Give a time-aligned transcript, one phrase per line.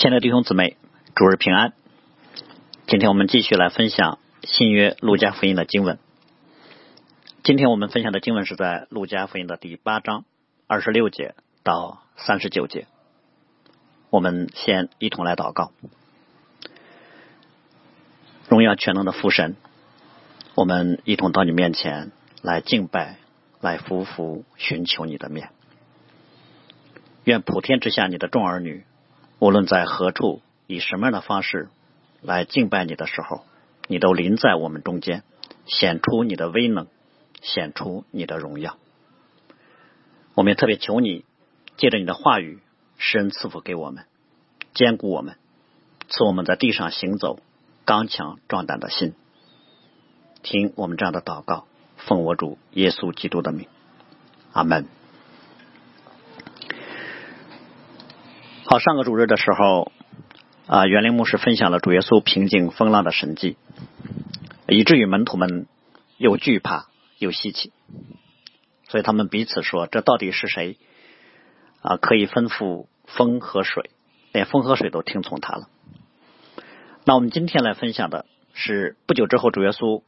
[0.00, 0.78] 亲爱的弟兄姊妹，
[1.14, 1.74] 主日平安。
[2.86, 5.98] 今天我们继续来分享新约路加福音的经文。
[7.42, 10.24] 今天我们分享的经文是在路加福音的第八章
[10.66, 12.86] 二十六节到三十九节。
[14.08, 15.70] 我们先一同来祷告。
[18.48, 19.54] 荣耀全能的父神，
[20.54, 22.10] 我们一同到你面前
[22.40, 23.18] 来敬拜，
[23.60, 25.50] 来匍匐寻求你的面。
[27.24, 28.86] 愿普天之下你的众儿女。
[29.40, 31.70] 无论在何处，以什么样的方式
[32.20, 33.46] 来敬拜你的时候，
[33.88, 35.22] 你都临在我们中间，
[35.64, 36.86] 显出你的威能，
[37.40, 38.76] 显出你的荣耀。
[40.34, 41.24] 我们也特别求你，
[41.78, 42.58] 借着你的话语，
[42.98, 44.04] 施恩赐福给我们，
[44.74, 45.36] 坚固我们，
[46.08, 47.40] 赐我们在地上行走
[47.86, 49.14] 刚强壮胆的心。
[50.42, 51.66] 听我们这样的祷告，
[51.96, 53.66] 奉我主耶稣基督的名，
[54.52, 54.99] 阿门。
[58.72, 59.90] 好，上个主日的时候，
[60.68, 63.56] 啊，袁林牧师分享了主耶稣平静风浪的神迹，
[64.68, 65.66] 以至于门徒们
[66.18, 66.86] 又惧怕
[67.18, 67.72] 又稀奇，
[68.88, 70.76] 所以他们彼此说：“这到底是谁
[71.82, 71.96] 啊？
[71.96, 73.90] 可以吩咐风和水，
[74.30, 75.68] 连风和水都听从他了。”
[77.04, 80.04] 那我们今天来分享的是，不久之后，主耶稣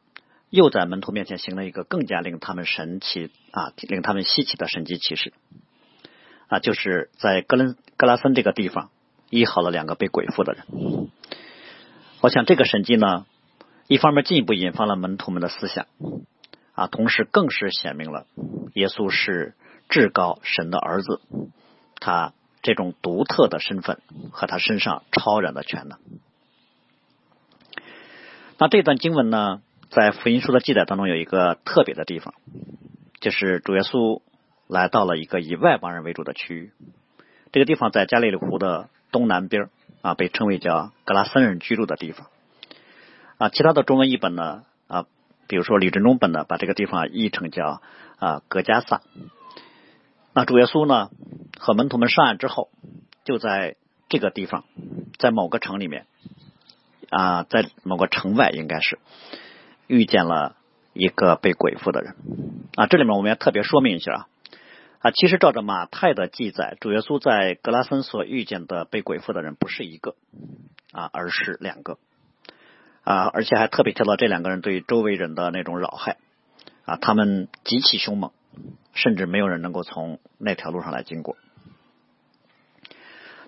[0.51, 5.33] 又在门徒面前行了一个更加令他们神奇啊，令他们稀奇的神迹奇事。
[6.53, 8.91] 啊，就是在格伦格拉森这个地方
[9.31, 10.67] 医好了两个被鬼附的人。
[12.21, 13.25] 我想这个神迹呢，
[13.89, 15.87] 一方面进一步引发了门徒们的思想
[16.75, 18.27] 啊，同时更是显明了
[18.75, 19.55] 耶稣是
[19.89, 21.23] 至高神的儿子，
[21.99, 25.99] 他这种独特的身份和他身上超然的全能。
[28.59, 32.35] 那这段经文呢，在福音书的记载当中有一个特别的地方，
[33.23, 34.21] 就是主耶稣。
[34.73, 36.73] 来到了一个以外邦人为主的区域，
[37.53, 39.69] 这个地方在加利利湖的东南边
[40.01, 42.29] 啊，被称为叫格拉森人居住的地方
[43.37, 43.51] 啊。
[43.51, 45.05] 其他的中文译本呢啊，
[45.47, 47.83] 比如说李振中本呢，把这个地方译成叫
[48.19, 49.03] 啊格加萨。
[50.33, 51.11] 那主耶稣呢
[51.59, 52.71] 和门徒们上岸之后，
[53.25, 53.77] 就在
[54.09, 54.65] 这个地方，
[55.19, 56.07] 在某个城里面
[57.11, 58.99] 啊，在某个城外应该是
[59.87, 60.57] 遇见了
[60.95, 62.17] 一个被鬼附的人
[62.75, 62.87] 啊。
[62.87, 64.27] 这里面我们要特别说明一下啊。
[65.03, 70.15] 啊，其实照着马太的记载，主耶稣在格拉森所遇见的被鬼附的人不是一个
[70.93, 71.99] 啊，而是两个
[73.03, 76.19] 啊，而且还特别提到这两个人对周围人的那种扰害
[76.85, 78.31] 啊，他们极其凶猛，
[78.95, 81.37] 甚至没有人能够从那条路上来经过。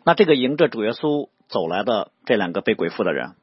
[0.03, 3.36] 那这个迎着主耶稣走来的这两个被鬼附的人，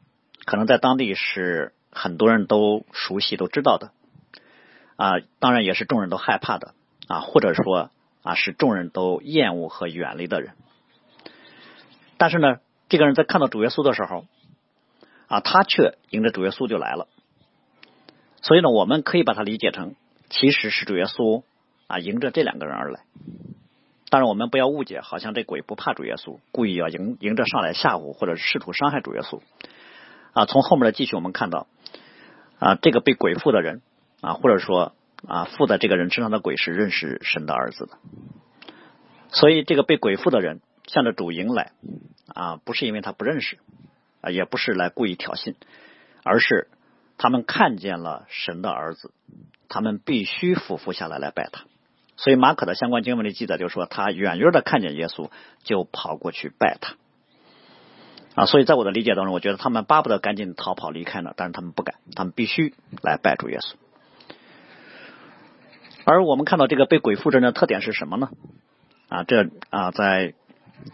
[0.44, 3.92] 可能在当地是很多人都熟悉、都知道的
[4.98, 6.74] 啊，当然也是众人都害怕的
[7.08, 7.90] 啊，或者说。
[8.24, 10.54] 啊，是众人都厌恶和远离的人。
[12.18, 14.26] 但是呢，这个人在看到主耶稣的时候，
[15.28, 17.08] 啊，他却迎着主耶稣就来了。
[18.44, 19.96] 所以呢，我们可以把它理解成，
[20.30, 21.42] 其实是主耶稣
[21.88, 23.00] 啊迎着这两个人而来。
[24.10, 29.42] 当然，我们不要误解，好像这鬼不怕主耶稣，故意要迎迎着上来吓唬或者试图伤害主耶稣。
[30.34, 31.66] 啊，从后面的继续我们看到，
[32.60, 33.82] 啊，这个被鬼附的人
[34.22, 34.94] 啊，或者说。
[35.28, 37.98] 啊，附在这个人身上的鬼是认识神的儿子的，
[39.30, 41.74] 所以这个被鬼附的人向着主迎来
[42.34, 43.60] 啊，不是因为他不认识
[44.22, 45.56] 啊，也不是来故意挑衅，
[46.24, 46.70] 而是
[47.18, 49.12] 他们看见了神的儿子，
[49.70, 51.66] 他们必须俯伏下来来拜他。
[52.18, 55.30] 所以马可的相关经文里记载就说，他远远的看见耶稣
[55.64, 56.96] 就跑过去拜他
[58.36, 58.46] 啊。
[58.46, 63.76] 所以在我的理解当中，我觉得他们巴不得赶紧逃跑离开呢，但是他们不敢，他们必须来拜主耶稣。
[66.04, 68.30] 而我们看到这个被鬼附着的特点是什么呢？
[69.08, 70.34] 啊，这啊，在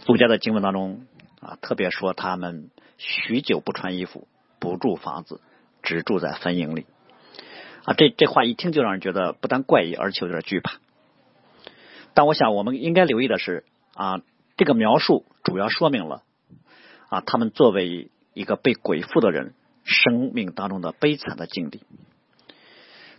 [0.06, 1.06] 儒家的经文当中
[1.40, 4.28] 啊，特别说他们许久不穿衣服，
[4.60, 5.40] 不住房子，
[5.82, 6.88] 只住在坟茔里。
[7.86, 10.74] 啊，这这话一听就让人觉得不但怪异，而且有点惧怕。
[12.14, 13.64] 但我想，我们应该留意的是
[13.94, 14.22] 啊，
[14.58, 16.24] 这个描述主要说明了
[17.10, 19.54] 啊，他们作为一个被鬼附的人
[19.84, 21.84] 生命当中的悲惨的境地。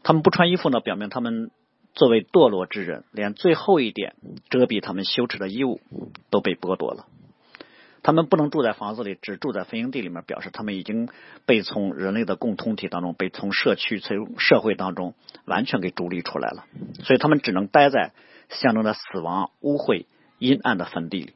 [0.03, 1.51] 他们不穿衣服呢，表明他们。
[1.99, 4.15] 作为堕落之人，连最后一点
[4.51, 5.81] 遮蔽他们羞耻的衣物
[6.31, 7.07] 都被剥夺了。
[8.05, 11.09] 他们不能住在房子里，只住在坟茔地里面，表示他们已经
[11.45, 15.15] 被从人类的共同体当中，被从社区、从社会当中
[15.45, 16.67] 完全给逐离出来了。
[17.03, 18.13] 所以他们只能待在
[18.49, 20.07] 象征着死亡、污秽、
[20.39, 21.35] 阴暗的坟地里。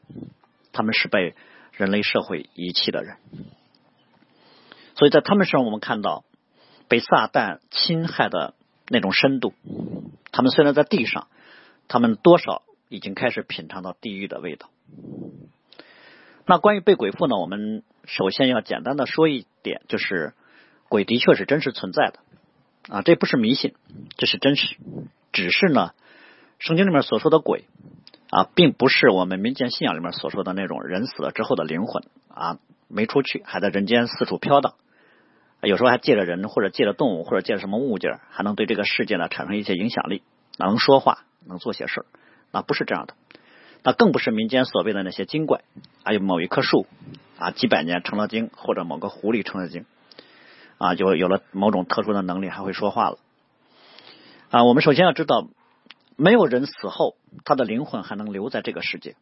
[0.70, 1.34] 他们是被
[1.72, 3.16] 人类社会遗弃的人。
[4.94, 6.24] 所以在他们身上，我们看到
[6.86, 8.54] 被撒旦侵害的
[8.88, 9.54] 那种深度。
[10.30, 11.28] 他们虽然在地上，
[11.88, 14.70] 他们多少已经开始品尝到地狱的味道。
[16.46, 20.34] 那关于被鬼附呢，我们首先要简单的说一点，就是
[20.88, 22.18] 鬼的确是真实存在的
[22.94, 23.74] 啊，这不是迷信，
[24.16, 24.76] 这是真实。
[25.32, 25.92] 只是呢，
[26.58, 27.64] 圣经里面所说的鬼
[28.30, 32.58] 啊，并不是我们民间信仰里面所说的那种人死了之后的灵魂啊，
[32.88, 34.74] 没出去，还在人间四处飘荡，
[35.62, 40.22] 有时候还借着人或者借着动物或者借着什么物件，还能对这个世界呢产生一些影响力，
[40.58, 42.06] 能说话，能做些事儿，
[42.50, 43.14] 那不是这样的。
[43.84, 45.62] 那更不是民间所谓的那些精怪，
[46.04, 46.86] 还有某一棵树
[47.38, 49.86] 啊，几百年成了精，或者某个狐狸成了精，
[50.78, 53.18] 啊，就有了某种特殊的能力，还会说话了。
[54.50, 55.48] 啊，我们首先要知道，
[56.16, 59.16] 没有人死后他的灵魂还能留在这个世界，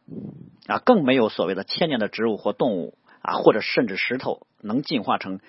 [0.67, 5.39] 啊，更没有所谓的千年的植物或动物啊，或者甚至石头能进化成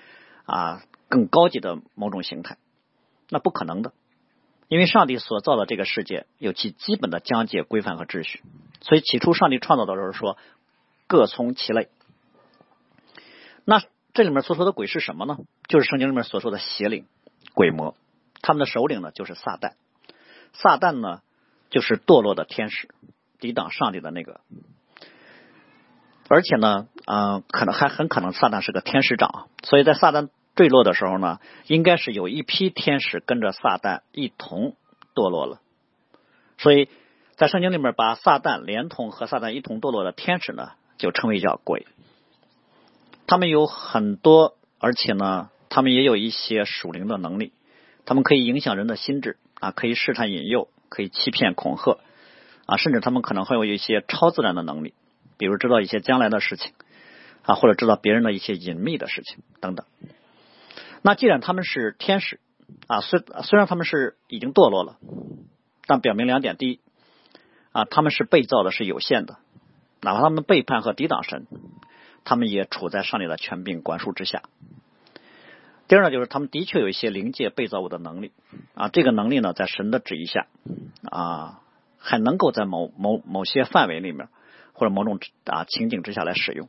[0.44, 2.58] 啊更高级的某种形态，
[3.28, 3.92] 那不可能的。
[4.68, 8.42] 因为上帝所造的这个世界有其基本的疆界、规范和秩序，
[8.80, 10.38] 所以起初上帝创造的时候说
[11.06, 11.88] 各从其类。
[13.66, 13.82] 那
[14.14, 15.36] 这里面所说的鬼是什么呢？
[15.68, 17.06] 就是圣经里面所说的邪灵、
[17.54, 17.94] 鬼魔，
[18.40, 19.72] 他们的首领呢就是撒旦。
[20.54, 21.20] 撒旦呢
[21.68, 22.88] 就是堕落的天使，
[23.40, 24.40] 抵挡上帝的那个，
[26.32, 30.28] 而且呢，嗯，可能还很可能撒旦是个天使长，所以在撒旦。
[30.54, 34.76] 坠落的时候呢，应该是有一批天使跟着撒旦一同
[35.14, 35.62] 堕落了，
[36.58, 36.90] 所以
[37.36, 41.86] 在圣经里面把撒旦连同和撒旦一同堕落的天使呢，就称为叫鬼。
[43.26, 47.54] 他们有很多，而且呢，他们也有一些属灵的能力，
[48.04, 51.96] 他们可以影响人的心智啊，可以试探引诱，可以欺骗恐吓
[52.66, 54.92] 啊，甚至他们可能会有一些超自然的能力，
[55.42, 56.70] 比如知道一些将来的事情
[57.42, 59.86] 啊，或者知道别人的一些隐秘的事情等等。
[61.02, 62.38] 那既然他们是天使
[62.86, 64.98] 啊，虽虽然他们是已经堕落了，
[65.88, 66.80] 但表明两点：第一，
[67.72, 69.38] 啊，他们是被造的是有限的，
[70.00, 71.48] 哪怕他们背叛和抵挡神，
[72.22, 74.42] 他们也处在上帝的权柄管束之下；
[75.88, 78.30] 第二呢，就是他们的确有一些灵界被造物的能力
[78.76, 80.46] 啊，这个能力呢，在神的旨意下
[81.10, 81.62] 啊，
[81.98, 84.28] 还能够在某某某些范围里面
[84.82, 86.68] 或者某种啊情景之下来使用，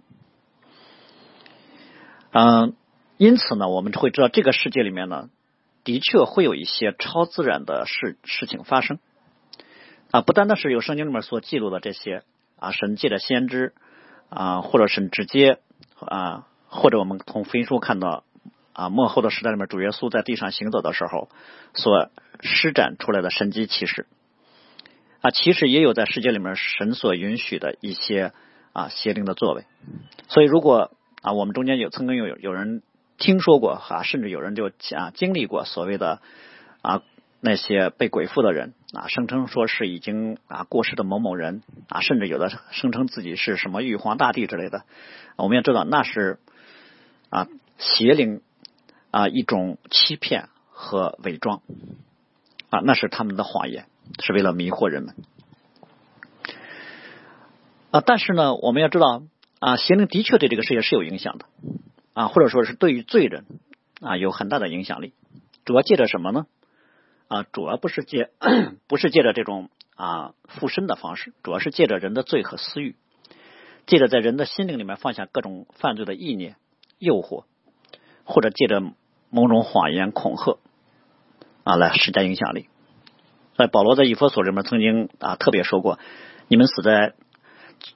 [2.32, 2.76] 嗯。
[3.18, 5.30] 因此呢，我们会知道这个世界里面呢，
[5.84, 9.00] 的确会有一些超自然的事事情发生
[10.12, 12.24] 啊，不单单是有圣经里面所记录的这些
[12.60, 13.74] 啊，神界的先知
[14.30, 15.60] 啊，或者是直接
[16.00, 18.24] 啊，或者我们从福音书看到
[18.74, 21.30] 啊，末后的时代里面主耶稣在地上行走的时候
[21.76, 22.10] 所
[22.42, 24.08] 施展出来的神迹奇事
[25.24, 28.32] 啊，其实也有在世界里面神所允许的一些
[28.74, 29.64] 啊邪灵的作为。
[30.28, 30.92] 所以，如果
[31.24, 32.84] 啊，我们中间有曾经有有人。
[33.20, 36.20] 听说过啊，甚至有人就啊经历过所谓的
[36.82, 37.04] 啊
[37.40, 44.84] 那些被鬼附的人啊，声称说是已经啊过世的某某人啊，甚至有的声称自己是什么玉皇大帝之类的。
[45.38, 46.40] 我们要知道那是
[47.30, 47.48] 啊
[47.78, 48.42] 邪灵
[49.12, 51.62] 啊一种欺骗和伪装
[52.72, 53.86] 啊，那是他们的谎言，
[54.22, 55.16] 是为了迷惑人们
[57.92, 58.02] 啊。
[58.06, 59.24] 但是呢，我们要知道
[59.60, 61.46] 啊，邪灵的确对这个世界是有影响的。
[62.14, 63.46] 啊，或者说是对于罪人
[64.00, 65.14] 啊有很大的影响力，
[65.66, 66.46] 主要借着什么呢？
[67.28, 68.30] 啊，主要不是借
[68.86, 72.96] 不是借着这种啊附身的方式，主要是借着人的罪和私欲，
[73.88, 76.56] 借着在人的心灵里面放下各种犯罪的意念、
[77.00, 77.46] 诱惑，
[78.26, 78.80] 或者借着
[79.32, 80.60] 某种谎言恐吓
[81.64, 82.68] 啊来施加影响力。
[83.58, 86.00] 在保罗在以弗所里面曾经啊特别说过：
[86.48, 87.14] 你们死在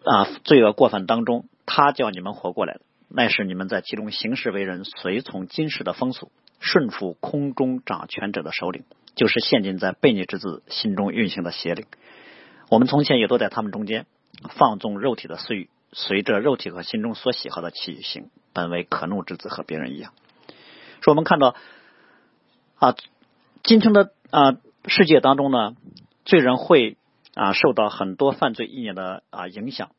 [0.03, 8.83] 啊罪恶过犯当中，他叫你们活过来的，那是你们在其中行事为人，随从今世的风俗，顺服空中掌权者的首领，
[9.15, 11.85] 就是陷进在悖逆之子心中运行的邪灵。
[12.69, 14.05] 我们从前也都在他们中间
[14.49, 20.13] 放纵肉体的私欲，随着肉体和心中所喜好的起行，本为可怒之子，和别人一样。
[21.01, 21.55] 说我们看到
[22.75, 22.95] 啊，
[23.63, 24.57] 今天的啊
[24.87, 25.75] 世界当中呢，
[26.25, 26.97] 罪人会
[27.35, 29.91] 啊受到很多犯罪意念的啊影响，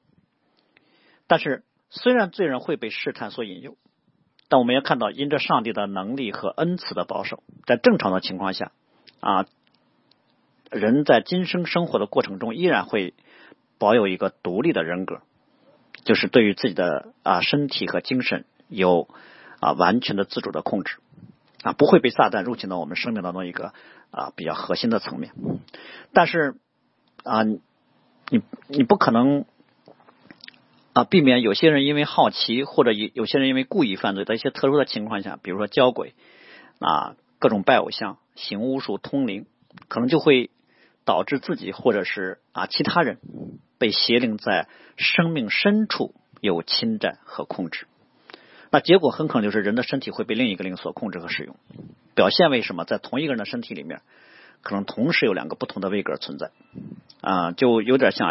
[1.27, 1.63] 但是。
[1.91, 3.75] 虽然罪人会被试探所引诱，
[4.51, 8.73] 但我们要看到，因着上帝的能力和恩赐的保守，在正常的情况下，
[9.21, 9.47] 啊，
[10.71, 13.15] 人在今生生活的过程中，依然会
[13.79, 15.23] 保有一个独立的人格，
[16.05, 19.09] 就是对于自己的啊身体和精神有
[19.59, 20.99] 啊完全的自主的控制，
[21.73, 23.73] 不会被撒旦入侵到我们生命当中一个
[24.11, 25.33] 啊比较核心的层面。
[26.13, 26.57] 但是
[27.25, 27.61] 啊，你
[28.69, 29.45] 你不可能。
[30.95, 36.15] 啊，避免有些人因为好奇，或者有有些人因为故意犯罪的一些特殊的情况下，比如说交鬼
[36.81, 39.47] 啊，各种拜偶像、行巫术、通灵，
[39.87, 40.51] 可能就会
[41.05, 43.19] 导致自己或者是啊其他人
[43.79, 47.87] 被邪灵在生命深处有侵占和控制。
[48.71, 51.57] 那结果很可能就是人的身体会被另一个灵所控制和使用。
[52.15, 52.85] 表现为什么？
[52.85, 54.03] 在同一个人的身体里面，
[54.61, 56.51] 可能同时有两个不同的位格存在
[57.21, 58.29] 啊，就有点像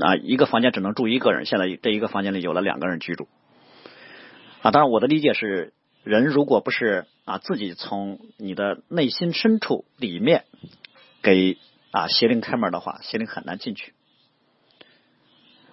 [0.00, 3.28] 啊，一个房间只能住一个人，现在这一个房间里有了两个人居住
[4.62, 4.70] 啊。
[4.70, 10.44] 当然，我的理解是，人如果不是啊自己从你的内心深处里面
[11.22, 11.58] 给
[11.92, 13.92] 啊邪灵开门的话，邪灵很难进去。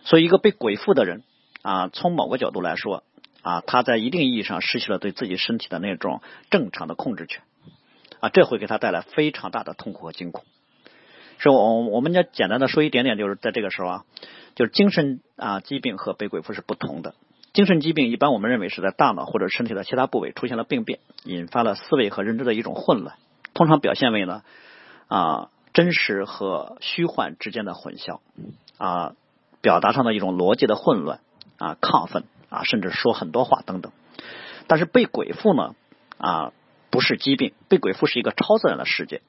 [0.04, 1.24] 所以，一个被鬼附的人
[1.64, 3.04] 啊，从某个角度来说。
[3.42, 7.44] 啊，他在一定意义上失去了对自己身体的那种正常的控制权，
[8.20, 10.44] 啊，这会给他带来非常大的痛苦和惊恐。
[11.38, 14.06] 是我我们要简单的说一点点，就是在这个时候啊，
[14.56, 17.14] 就是精神啊疾病和被鬼附是不同的。
[17.54, 23.16] 精神疾病一般我们认为是在大脑或者身体的其他部位出现了病变，引发了思维和认知的一种混乱，
[23.54, 24.44] 通常表现为呢
[25.08, 28.20] 啊真实和虚幻之间的混淆
[28.78, 29.14] 啊，
[29.62, 31.20] 表达上的一种逻辑的混乱
[31.58, 32.24] 啊亢奋。
[32.50, 33.92] 啊，甚至说很多话等等，
[34.68, 35.76] 但是被鬼附呢
[36.18, 36.52] 啊，
[36.90, 39.22] 不是疾病，被鬼附是一个超自然的世界。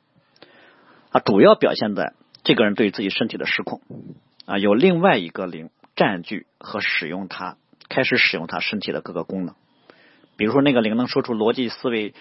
[1.10, 2.12] 啊，主要表现在
[2.44, 3.80] 这个人对自己身体的失控。
[4.46, 7.56] 啊，有另外一个灵占据和使用他，
[7.88, 9.54] 开始使用他身体的各个功能，
[10.36, 12.14] 比如说那个灵能说出逻辑思维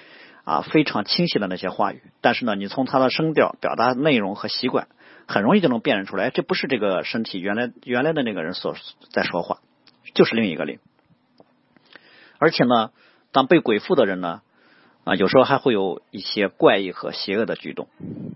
[0.43, 4.87] 啊非常清晰的那些话语，但是呢，你从他的声调、表达内容和习惯，
[5.27, 8.75] 很容易就能辨认出来，这不是这个身体原来原来的那个人所
[9.11, 9.59] 在说话。
[10.17, 10.79] 就是另一个灵，
[12.39, 12.89] 而且呢，
[13.31, 14.41] 当被鬼附的人呢，
[15.03, 17.88] 啊，有时候还会有一些怪异和邪恶的举动，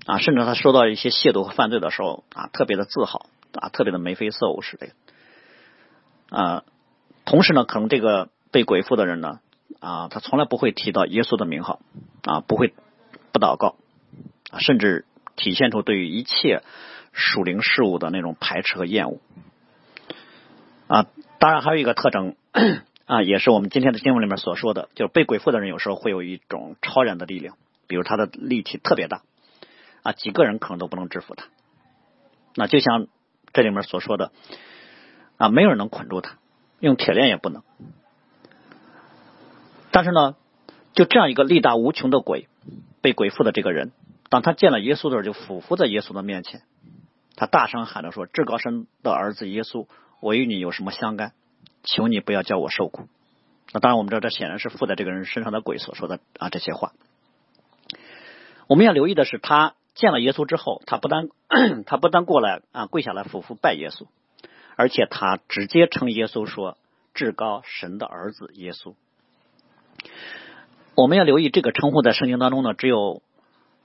[0.06, 4.90] 啊，甚至他受到一些亵渎和犯罪的时候，啊，特别的自豪，啊，特别的眉飞色舞似的，
[6.30, 6.64] 啊，
[7.26, 9.40] 同时呢，可能这个被鬼附的人呢，
[9.80, 11.80] 啊，他从来不会提到耶稣的名号，
[12.26, 12.76] 啊，不会
[13.32, 13.76] 不祷告，
[14.60, 16.62] 甚至体现出对于一切
[17.12, 19.18] 属灵事物的那种排斥和厌恶，
[20.92, 21.08] 啊。
[21.40, 22.36] 当然，还有一个特征
[23.06, 27.58] 啊，也是我们今天的新闻里面所说的，就是被鬼附的人有时候会有一种超然的力量，
[27.88, 29.24] 比如他的力气特别大
[30.04, 31.46] 啊，几个人可能都不能制服他。
[32.56, 33.08] 那就像
[33.54, 34.32] 这里面所说的
[35.38, 36.38] 啊，没有人能捆住他，
[36.80, 37.64] 用铁链也不能。
[39.90, 40.36] 但是呢，
[40.94, 42.48] 就这样一个力大无穷的鬼，
[43.02, 43.94] 被鬼附的这个人，
[44.30, 46.62] 当他见了耶稣的时候，就俯伏在耶稣的面前，
[47.36, 49.88] 他大声喊着说：“至高神的儿子耶稣。”
[50.22, 51.34] 我与你有什么相干？
[51.84, 53.08] 求你不要叫我受苦。
[53.74, 56.94] 那当然，我们知道这显然是附在这个人身上的鬼所说的啊这些话。
[58.68, 61.30] 我们要留意的是，他见了耶稣之后，他不但
[61.86, 64.06] 他不但过来啊跪下来俯伏拜耶稣，
[64.76, 66.78] 而且他直接称耶稣说
[67.14, 68.94] 至高神的儿子耶稣。
[70.94, 73.24] 我们要留意这个称呼在圣经当中呢，只有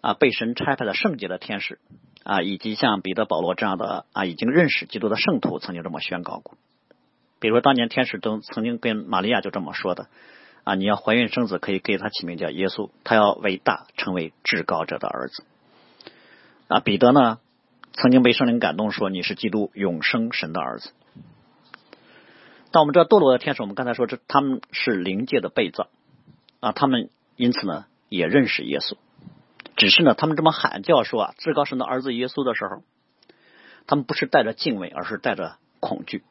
[0.07, 1.79] 啊被神差派的圣洁的天使。
[2.23, 6.59] 啊，以及像彼得、保罗这样的啊，已经认识基督的圣徒，曾经这么宣告过。
[7.39, 10.09] 比如，当年天使都曾经跟玛利亚就这么说的：
[10.65, 15.45] 啊，你要怀孕生子，可以给他起名叫耶稣，他要伟大，成为至高者的儿子。
[16.67, 17.39] 啊，彼得呢，
[17.93, 20.91] 曾经被圣灵感动说：“你是基督永生神的儿子。”
[22.73, 25.87] 但我们知道堕落的天使，我们刚才说这他们是灵界的被造
[26.59, 28.97] 啊，他们因此呢也认识耶稣。
[29.77, 32.83] 只是呢，他们这么喊叫说啊，至高神的儿子耶稣的时候，
[33.87, 36.25] 他们不是带着敬畏，而是带着恐惧。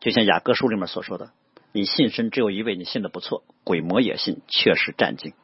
[0.00, 1.30] 就像雅各书里面所说的
[1.72, 5.34] ：“你信神只有一位，你信的不错，鬼魔也信，确实战惊。”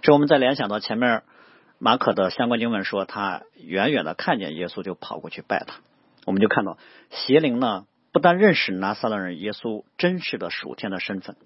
[0.00, 1.22] 这我们再联想到前面
[1.78, 5.76] 马可的相关经文说，他远远的看见耶稣就跑过去拜他。
[6.24, 6.78] 我们就看到
[7.10, 11.36] 邪灵呢，不但认识拿撒勒人耶稣真实的属天的身份，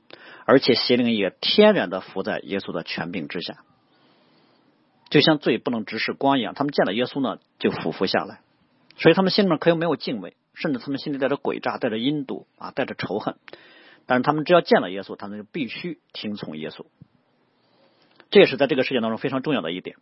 [0.45, 3.56] 而且邪灵也天然的伏在耶稣的权柄之下。
[5.09, 8.41] 就像罪不能直视光一样，他们见了耶稣呢，就俯伏下来，
[8.97, 13.37] 所以他们心里面可以没有敬畏，甚至他们心里带着诡诈，带着阴毒啊，带着仇恨。
[14.07, 16.87] 但是他们只要见了耶稣，他们就必须听从耶稣。
[18.31, 19.97] 这也是在这个事件当中非常重要的一点。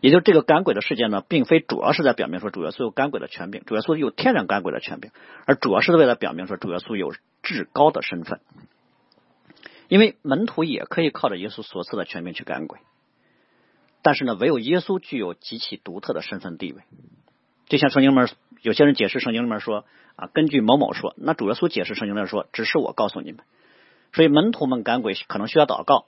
[0.00, 5.10] 也就是这个赶鬼的事件呢，并非主要是在表明说主耶稣有赶鬼的权柄，主耶稣有天然赶鬼的权柄，
[5.46, 8.40] 而主要是为了表明说主耶稣有至高的身份。
[9.88, 12.80] 因为门徒也可以靠着耶稣所赐的权柄去赶鬼。
[14.04, 16.82] 但是呢，唯有耶稣具有极其独特的身份地位。
[17.68, 18.28] 就像圣经里面
[18.60, 23.40] 有些人解释圣经里面说啊，根据某某说，那主耶稣解释圣经里面说，只是我告诉你们。
[24.12, 26.04] 所以门徒们赶鬼可能需要祷告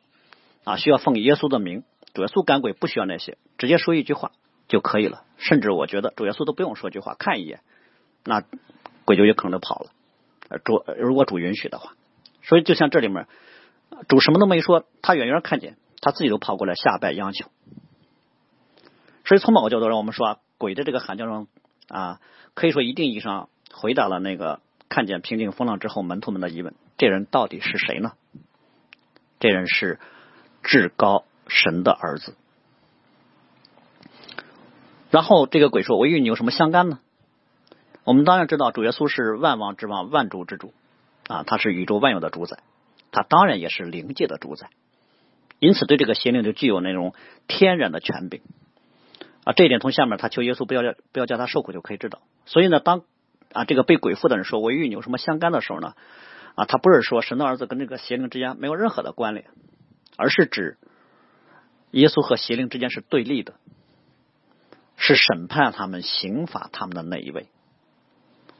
[0.64, 1.84] 啊，需要奉耶稣的名。
[2.12, 4.32] 主耶稣赶鬼不需要那些，直接说一句话
[4.68, 5.24] 就可以了。
[5.38, 7.60] 甚至我觉得主耶稣都不用说句话，看一眼，
[8.24, 8.42] 那
[9.06, 9.90] 鬼就有可能跑了。
[10.64, 11.94] 主如果主允许的话，
[12.42, 13.26] 所以就像这里面
[14.06, 17.50] 主什么都没说，他远远看见，他自己都跑过来下拜央求。
[19.26, 21.48] 所以从某个角度上，我们说啊，鬼的这个喊叫声
[21.88, 22.20] 啊，
[22.54, 28.12] 可以说一定意义上回答了那个看见平静风浪之后，门徒们的疑问：这人到底是谁呢？
[29.40, 29.98] 这人是
[30.62, 32.34] 至高神的儿子。
[35.10, 37.00] 然后这个鬼说：“我与你有什么相干呢？”
[38.04, 40.72] 我们当然知道，主耶稣是万王之王、万主之主
[41.26, 42.58] 啊，他是宇宙万有的主宰，
[43.10, 44.68] 他当然也是灵界的主宰，
[45.58, 47.12] 因此对这个邪灵就具有那种
[47.48, 48.40] 天然的权柄
[49.46, 49.54] 啊。
[49.54, 52.20] 这一点从下面他求耶稣不要叫不要叫他受苦就可以知道。
[52.44, 53.04] 所以呢，当
[53.52, 55.94] 啊这个被鬼附的人说“我与你有什么相干”的时候呢，
[56.56, 59.46] 啊，他不是说神的儿子跟这个邪灵之间没有任何的关联，
[60.16, 60.76] 而是指
[61.92, 63.54] 耶稣和邪灵之间是对立的，
[64.96, 67.46] 是审判他们、刑罚他们的那一位。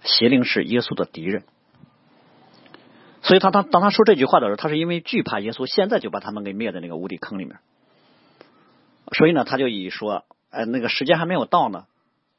[0.02, 1.42] 邪灵是耶稣的敌人，
[3.22, 7.58] 所以他当当他说这句话的时候，他是因为惧怕耶稣，现在就把他们给灭在那个无底坑里面。
[9.12, 10.24] 所以呢，他就以说，
[10.56, 11.84] 哎，那个时间还没有到呢，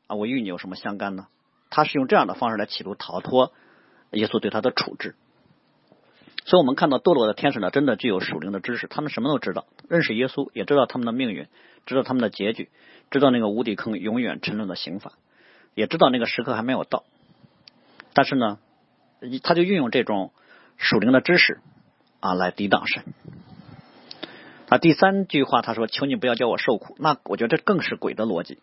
[0.08, 1.28] 啊，我与你有什么相干呢？
[1.70, 3.54] 他是用这样的方式来企图逃脱
[4.10, 5.16] 耶稣对他的处置。
[6.44, 11.48] 所以我们看到堕落的天使呢，真的具有属灵的知识，他们什么都知道，认识耶稣，也知道他们的命运，
[11.86, 12.70] 知道他们的结局，
[13.12, 15.12] 知道那个无底坑永远沉沦的刑罚，
[15.76, 17.04] 也知道那个时刻还没有到。
[18.14, 18.58] 但是呢，
[19.44, 20.32] 他就运用这种
[20.78, 21.60] 属灵的知识
[22.20, 23.04] 啊来抵挡神。
[24.70, 28.60] 啊，第三句话他说：“求你不要叫我受苦。”那我觉得这更是鬼的逻辑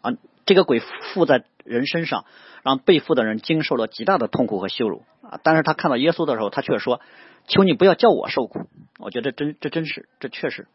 [0.00, 0.12] 啊！
[0.44, 2.24] 这个鬼附在人身上，
[2.62, 5.40] 让被附的人经受了极大的痛苦和羞辱啊！
[5.42, 7.00] 但是他看到耶稣的时候，他却说
[7.46, 8.66] ：“求你不要叫我受苦。”
[8.98, 10.66] 我觉得这真这真是这确实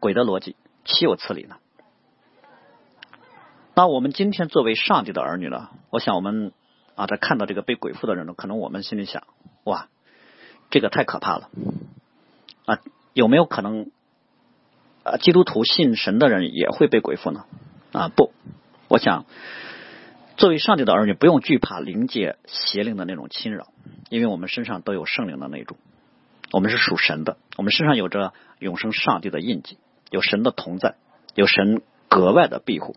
[0.00, 1.56] 鬼的逻辑，岂有此理呢？
[3.74, 5.70] 那我们今天作为上帝的儿女呢？
[5.90, 6.52] 我想我们。
[6.96, 9.24] 啊，在看到这个被鬼附的人呢，可能我们心里想：
[9.64, 9.88] 哇，
[10.70, 11.50] 这个太可怕了！
[12.66, 12.78] 啊，
[13.14, 13.90] 有没有可能
[15.04, 17.44] 啊，基督徒信神的人也会被鬼附呢？
[17.92, 18.32] 啊，不，
[18.88, 19.26] 我想，
[20.36, 23.68] 作为上帝的儿女，不用惧怕灵界邪灵的那种侵扰，
[24.08, 25.76] 因为我们身上都有圣灵的那种，
[26.52, 29.78] 我们是属神的，我们身上有着永生上帝的印记，
[30.10, 30.96] 有神的同在，
[31.34, 32.96] 有神格外的庇护，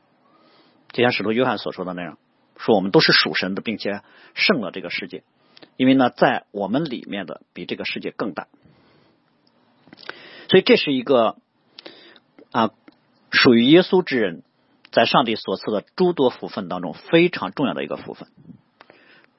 [0.94, 2.18] 就像使徒约翰所说的那样。
[2.56, 4.02] 说我们都是属神的，并且
[4.34, 5.24] 胜了这个世界，
[5.76, 8.48] 因为呢，在我们里面的比这个世界更大，
[10.50, 11.36] 所以这是一个
[12.58, 12.72] 啊
[13.30, 14.42] 属于耶稣之人，
[14.92, 18.30] 在上帝所赐的诸多福分当中非常重要的一个福分，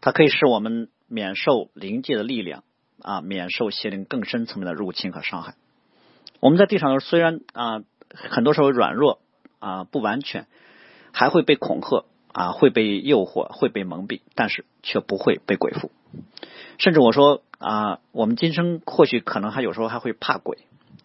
[0.01, 2.63] 它可以使我们免受灵界的力量
[3.03, 5.55] 啊，免受邪灵更深层面的入侵和伤害。
[6.39, 9.19] 我们在地上虽然啊很多时候软弱
[9.59, 10.47] 啊不完全，
[11.13, 12.05] 还会被恐吓。
[12.31, 15.91] 啊，会被诱惑，会被蒙蔽，但是却不会被鬼附。
[16.79, 20.59] 甚至我说啊，我们今生或许可能还有时候还会怕鬼，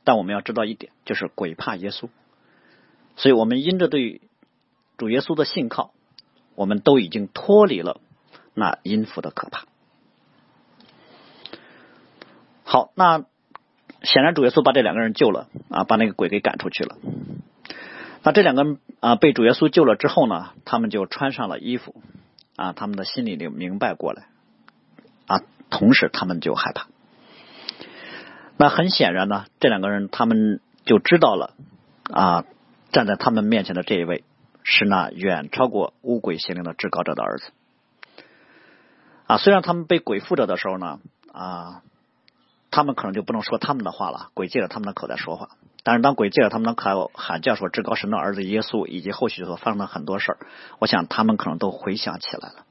[0.04, 2.10] 但我们要知道一点，就是鬼怕耶稣。
[3.16, 4.22] 所以我们因着对
[4.98, 5.94] 主耶稣的信靠，
[6.56, 8.02] 我们都已经脱离了
[8.54, 9.66] 那阴府的可怕。
[12.64, 13.26] 好，那
[14.02, 16.98] 显然主耶稣把这两个人救了啊，把那个鬼给赶出去了。
[18.24, 22.02] 那这两个啊被主耶稣救了之后呢，他们就穿上了衣服
[22.56, 24.28] 啊，他们的心里就明白过来
[25.28, 26.88] 啊，同时他们就害怕。
[28.58, 31.54] 那很显然呢，这两个人他们就知道了
[32.12, 32.46] 啊，
[32.92, 34.24] 站在他们面前的这一位
[34.64, 37.52] 是那远超过乌鬼邪灵的至高者的儿子
[39.28, 39.38] 啊。
[39.38, 41.00] 虽然他们被鬼附着的时候呢
[41.32, 41.82] 啊，
[42.70, 45.50] 他们可能就不能说他们的话了，鬼借着他们的口在说话。
[45.86, 50.38] 但是当鬼借着他们的口喊叫说至高神的儿子耶稣，以及后续所发生的很多事儿，
[50.80, 52.66] 我想他们可能都回想起来了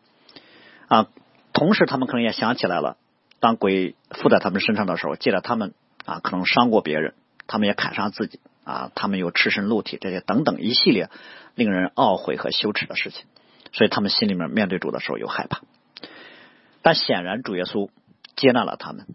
[0.88, 1.08] 啊。
[1.52, 2.96] 同时，他们可能也想起来了，
[3.42, 5.74] 当鬼附在他们身上的时候，借着他们
[6.04, 7.14] 啊，可能伤过别人，
[7.48, 11.10] 他们也砍伤自己啊，他们有赤身露体这些等等一系列
[11.56, 13.24] 令人懊悔和羞耻的事情，
[13.72, 15.62] 所以他们心里面面对主的时候有害怕。
[16.82, 17.90] 但显然主耶稣
[18.36, 19.06] 接纳了他们，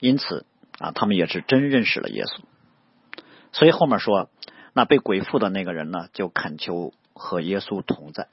[0.00, 0.44] 因此
[0.80, 2.40] 啊，他们也是真认识了耶稣。
[3.52, 4.28] 所以后面说，
[4.72, 8.26] 那被鬼附的那个人呢，就恳求和耶稣同在。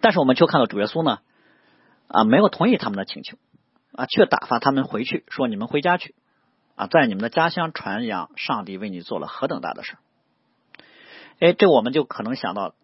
[0.00, 1.18] 但是我们却看到主耶稣呢，
[2.08, 3.38] 啊，没有同意他们的请求，
[3.92, 6.14] 啊，却打发他们回去，说你们回家去，
[6.74, 9.96] 啊，在你们的家乡传扬上帝为你做了何等大的事。
[11.38, 12.74] 哎，这我们就可能想到，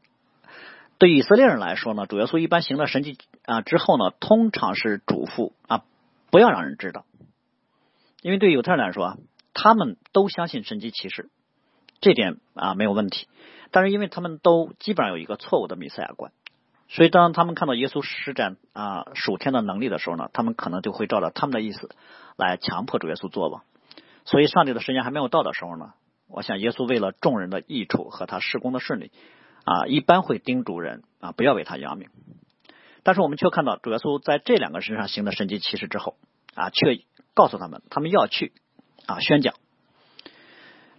[0.98, 5.84] 对以色列人来说呢，主耶稣一般行了神迹啊之后呢，通常是嘱咐啊，
[6.30, 7.04] 不要让人知道，
[8.22, 9.18] 因为对犹太人来说。
[9.56, 11.30] 他们都相信神迹骑士，
[12.00, 13.28] 这点啊没有问题。
[13.70, 16.32] 但是因为他们都基本上有一个错误的弥赛亚观，
[16.88, 21.90] 所以当他们看到耶稣施展啊属天的能力的时候呢，他们可能就会照着他们的意思
[22.36, 23.64] 来强迫主耶稣做吧。
[24.24, 25.94] 所以上帝的时间还没有到的时候呢，
[26.28, 29.10] 我想耶稣为了众人的益处和他施工的顺利
[29.64, 32.08] 啊，一般会叮嘱人啊不要为他扬名。
[33.02, 36.16] 但是我们却看到主耶稣在这两个身上行的神迹奇事之后
[36.54, 37.00] 啊，却
[37.34, 38.52] 告诉他们，他们要去
[39.06, 39.54] 啊宣讲。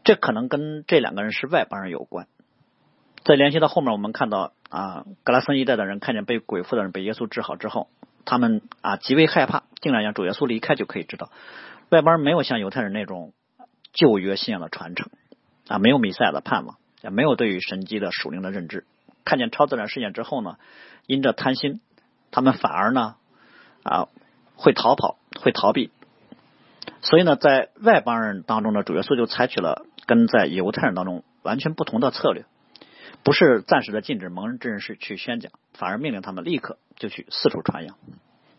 [0.03, 2.27] 这可能跟这两个人是外邦人有关。
[3.23, 7.87] 再联系到后面，我们看到啊，格拉森一带的人看见被鬼附的人被耶稣治好之后，
[8.25, 11.31] 他们啊极为害怕，竟然让主耶稣离开，就可以知道
[11.89, 13.33] 外邦人没有像犹太人那种
[13.93, 15.09] 旧约信仰的传承
[15.67, 18.85] 啊，没有弥赛亚的盼望，也没有对于神迹的属灵的认知。
[19.23, 20.57] 看见超自然事件之后呢，
[21.07, 21.79] 因着贪心，
[22.31, 23.15] 他们反而呢
[23.83, 24.07] 啊
[24.55, 25.91] 会逃跑，会逃避。
[27.01, 32.45] 所以呢，在外邦人当中呢，主耶稣就采取了跟在犹太人当中完全不同的策略。
[33.25, 37.97] 不是暂时的禁止蒙人之人士去宣讲，反而命令他们立刻就去四处传扬。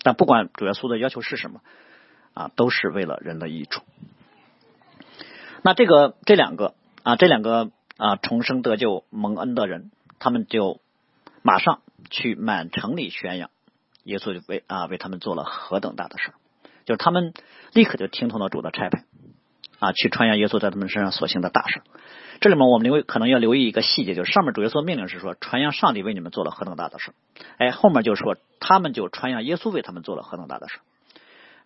[0.02, 1.60] 但不管主耶稣的要求是什么，
[2.34, 3.84] 啊，都是为了人的益处。
[5.62, 6.74] 那这个这两个
[7.04, 10.80] 啊，这两个啊重生得救蒙恩的人，他们就
[11.42, 13.50] 马上去满城里宣扬
[14.02, 16.32] 耶稣就为啊为他们做了何等大的事
[16.84, 17.32] 就是他们
[17.72, 19.04] 立刻就听从了主的差派
[19.78, 21.82] 啊，去传扬耶稣在他们身上所行的大事。
[22.40, 27.12] 这里面我们留可能要留意一个细节，就是上面主耶稣命令是说传扬上帝为你们做了何等大的事，
[27.56, 30.78] 哎，后面就说他们就传扬耶稣为他们做了何等大的事，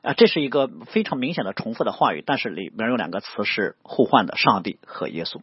[0.03, 5.41] 啊，这是一个非常明显的重复的话语，但是里面有两个词是互换的，上帝和耶稣。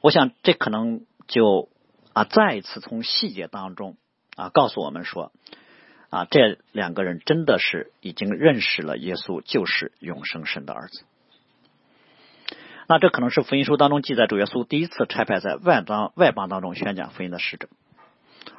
[0.00, 1.68] 我想这可能就
[2.14, 3.96] 啊再一次从细节当中
[4.34, 5.30] 啊告诉我们说
[6.08, 11.02] 啊这两个人真的是已经认识了耶稣就是永生神的儿子。
[12.90, 17.68] 那这可能是福音书当中记载主耶稣第一次差派在外邦外邦当中宣讲福音的使者，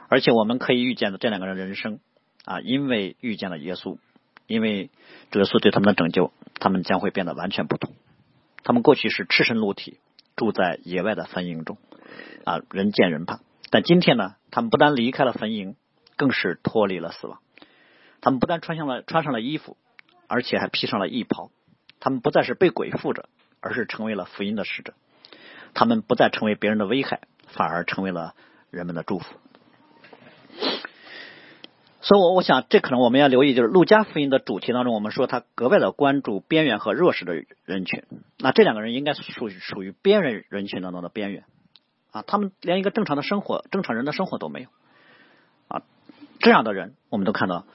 [0.08, 2.00] 而且我们可以预见的这两个人人生
[2.46, 3.98] 啊，因为遇见了耶稣，
[4.46, 4.92] 因为
[5.32, 7.96] 主耶稣对他们的拯救，他们将会变得完全不同。
[8.64, 9.98] 他们过去是赤身露体，
[10.36, 11.80] 住在野外的坟茔中
[12.46, 13.40] 啊，人见人怕。
[13.72, 15.74] 但今天呢，他们不但离开了坟茔，
[16.18, 17.40] 更是脱离了死亡。
[18.22, 19.76] 他们不但穿上了穿上了衣服，
[20.28, 21.50] 而且还披上了衣袍。
[22.00, 23.28] 他们不再是被鬼附着。
[23.62, 24.94] 而是成为了福音的使者，
[25.74, 28.34] 他们不再成为别人的危害，反而成为了
[28.72, 29.36] 人们的祝福。
[32.02, 38.04] 所以，我我想，这可能我们要留意，就是路加福音的主题当中，我们说他格外的关注边缘和弱势的人群。
[38.38, 41.44] 那这两个人应该属于属于边缘人群当中的边缘
[42.12, 44.70] 啊，他们连一个正常的生活、正常人的生活都没有
[45.68, 45.84] 啊。
[46.40, 47.66] 这样的人，我们都看到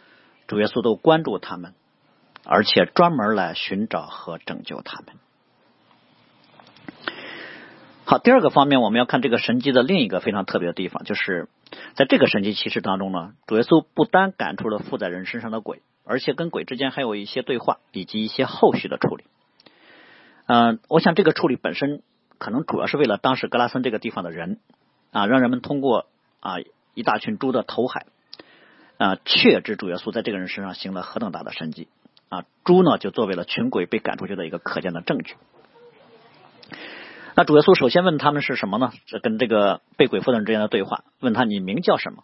[0.48, 1.74] 主耶稣都关注他们，
[2.44, 5.14] 而且专门来寻找和拯救他们。
[8.06, 11.48] 好，第二个方面，我们要看这个神迹的另一个非常特别的地方，就是
[11.94, 19.24] 在这个神迹启示当中呢，主耶稣不单赶出了附在人身上的鬼，而且跟鬼之间还有一些对话，以及一些后续的处理。
[20.46, 22.02] 嗯，我想这个处理本身
[22.36, 24.58] 可能主要是为了当时格拉森这个地方的人
[25.10, 26.04] 啊，让人们通过
[26.40, 26.56] 啊
[26.92, 28.04] 一大群猪的头海
[28.98, 31.88] 啊，确知主耶稣在这个人身上行了何等大的神迹
[32.28, 35.36] 啊，猪呢就作为了群鬼被赶出去的一个可见的证据。
[37.36, 38.92] 那主耶稣首先问他们是什么呢？
[39.06, 42.22] 这跟这个被鬼附的人之间的对话，问他你名叫什么？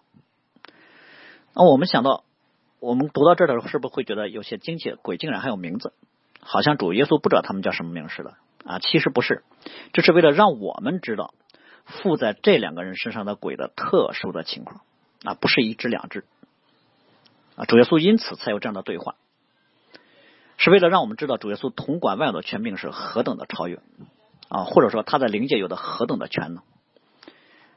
[1.53, 2.23] 那我们想到，
[2.79, 4.93] 我们读到这儿的时候，是不是会觉得有些惊奇？
[5.03, 5.93] 鬼竟然还有名字，
[6.41, 8.79] 好像主耶稣不知道他们叫什么名似的啊？
[8.79, 9.43] 其实不是，
[9.93, 11.35] 这是为了让我们知道
[11.87, 14.83] 附在这两个人身上的鬼的特殊的情况
[15.25, 16.25] 啊，不是一只两只
[17.57, 17.65] 啊。
[17.65, 19.17] 主耶稣因此才有这样的对话，
[20.57, 23.81] 是为了让我们知道主耶稣统管万有的权柄是何等的超越。
[24.51, 26.65] 啊，或者说他在灵界有的何等的全能，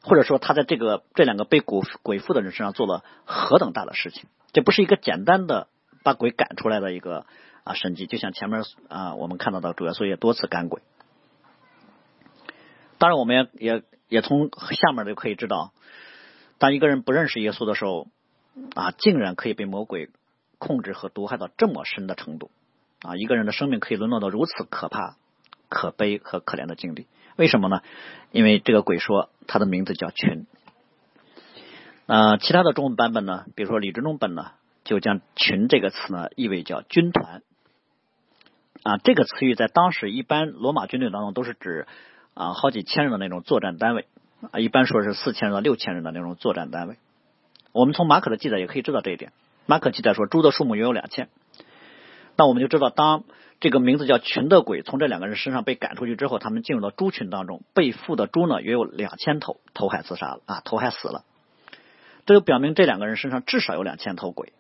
[0.02, 5.68] 或者说他在这个这两个被鬼鬼附的人身上做了何等大的事情，这不是一个简单的
[6.04, 7.28] 把鬼赶出来的一个
[7.64, 10.82] 啊神迹，就像前面啊我们看到的主耶稣也多次赶鬼。
[12.98, 15.74] 当然，我们也也也从下面就可以知道，
[16.58, 18.08] 当一个人不认识耶稣的时候
[18.74, 20.10] 啊，竟然可以被魔鬼
[20.58, 22.50] 控制和毒害到这么深的程度
[23.02, 25.18] 啊，一个人的生命可以沦落到如此可怕。
[25.74, 27.82] 可悲和可怜的经历，为什么呢？
[28.32, 30.46] 因为这个鬼说他的名字叫群。
[32.06, 34.52] 呃，其他的中文版本呢，比如说李志忠本呢，
[34.84, 37.42] 就将群这个词呢意味叫军团。
[38.84, 41.88] 啊，这个词语在当时一般罗马军队当中都是指
[42.36, 44.06] 啊好几千人的那种作战单位
[44.52, 46.98] 啊，一般说是四千人到六千人的那种作战单位。
[47.72, 49.32] 我们从马可的记载也可以知道这一点。
[49.66, 51.30] 马可记载说猪的数目约有两千，
[52.36, 53.24] 那我们就知道当。
[53.60, 61.24] 这个名字叫群的鬼从这两个人身上被赶出去之后，他们进入到猪群当中，被缚的猪呢约有两千头，投海自杀了啊，投海死了。
[62.26, 64.52] 这就表明这两个人身上至少有两千头鬼。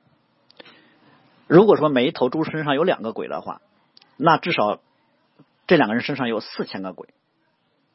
[1.47, 3.59] 如果说每一头猪身上有两个鬼的话，
[4.15, 4.79] 那至少
[5.67, 7.09] 这两个人身上有四千个鬼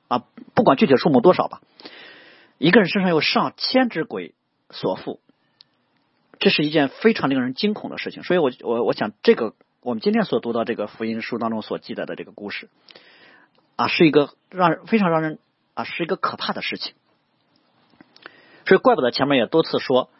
[0.08, 1.62] 啊，不管具体数目多少吧，
[2.58, 4.34] 一个人身上有上千只鬼
[4.68, 5.20] 所附，
[6.38, 8.22] 这是一件非常令人惊恐的事情。
[8.24, 12.68] 所以，我我我想，这个我们今天所读到这个福音书当中所记载的这个故事
[13.76, 15.38] 啊，是一个让非常让人
[15.74, 16.94] 啊，是一个可怕的事情。
[18.66, 20.10] 所以，怪不得前面也多次说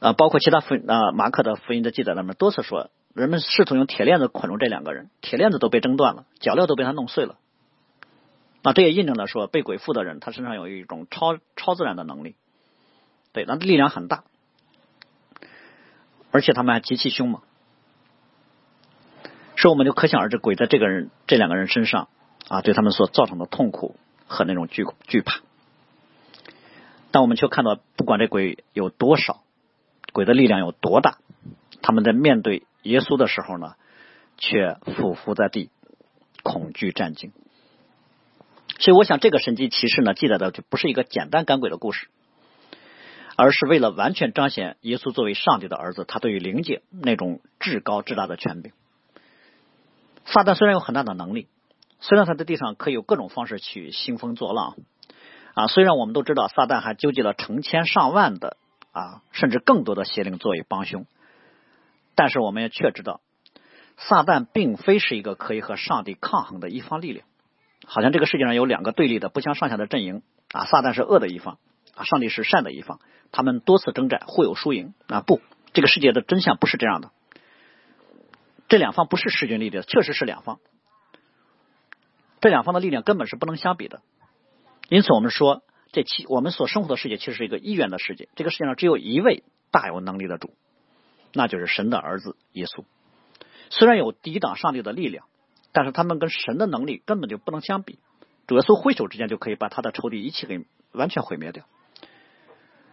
[0.00, 7.38] 啊，包括其他福啊马可的福音的记载里面多次说，人们试图用铁链子捆住这两个人，铁链子都被挣断了，脚镣都被他弄碎了。
[8.62, 12.36] 那这也印证了说，被鬼附的人他身上有一种超超自然的能力，
[13.32, 14.24] 对，那力量很大，
[16.30, 17.40] 而且他们还极其凶猛，
[19.56, 22.08] 所以我们就可想而知，鬼在这个人这两个人身上
[22.48, 25.40] 啊，对他们所造成的痛苦和那种惧惧怕。
[27.10, 29.42] 但我们却看到，不管这鬼有多少，
[30.12, 31.18] 鬼的力量有多大，
[31.80, 33.74] 他们在面对耶稣的时候呢，
[34.36, 35.70] 却俯伏在地，
[36.42, 37.32] 恐惧战惊。
[38.78, 42.08] 所以，我想这个神迹骑士呢，记载的就不是一个简单赶鬼的故事，
[43.36, 48.72] 而是为了完全彰显耶稣作为上帝的儿子，他对于灵界那种至高至大的权柄。
[50.26, 51.48] 撒旦虽然有很大的能力，
[52.00, 54.76] 虽然他在地上可以有各种方式去兴风作浪。
[55.54, 58.58] 啊，虽然我们都知道撒旦还纠集了成千上万的
[58.92, 61.06] 啊，甚至更多的邪灵作为帮凶，
[62.14, 63.22] 但是我们也确知道，
[63.96, 67.26] 撒旦并非是一个可以和上帝抗衡的一方力量。
[67.86, 70.20] 好像这个世界上有两个对立的不相上下的阵营
[70.52, 71.56] 啊，撒旦是恶的一方
[71.94, 73.00] 啊，上帝是善的一方，
[73.32, 75.22] 他们多次征战，互有输赢啊。
[75.22, 75.40] 不，
[75.72, 77.12] 这个世界的真相不是这样的，
[78.68, 80.58] 这两方不是势均力敌，确实是两方，
[82.40, 84.02] 这两方的力量根本是不能相比的。
[84.88, 88.28] 因此，我们说，这其我们所生活的世界其实是一个一元的世界。
[88.34, 90.54] 这个世界上只有一位大有能力的主，
[91.32, 92.84] 那就是神的儿子耶稣。
[93.70, 95.26] 虽然有抵挡上帝的力量，
[95.72, 97.98] 但是他们跟神的能力根本就不能相比。
[98.46, 101.64] 主耶稣挥手之间就可以把他的仇敌一起给完全毁灭掉。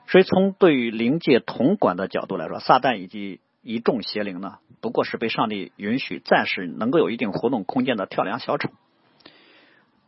[0.08, 8.70] 所以，从对于灵界统管的角度来说，撒旦以及一众邪灵呢，不过是被上帝允许暂时能够有一定活动空间的跳梁小丑。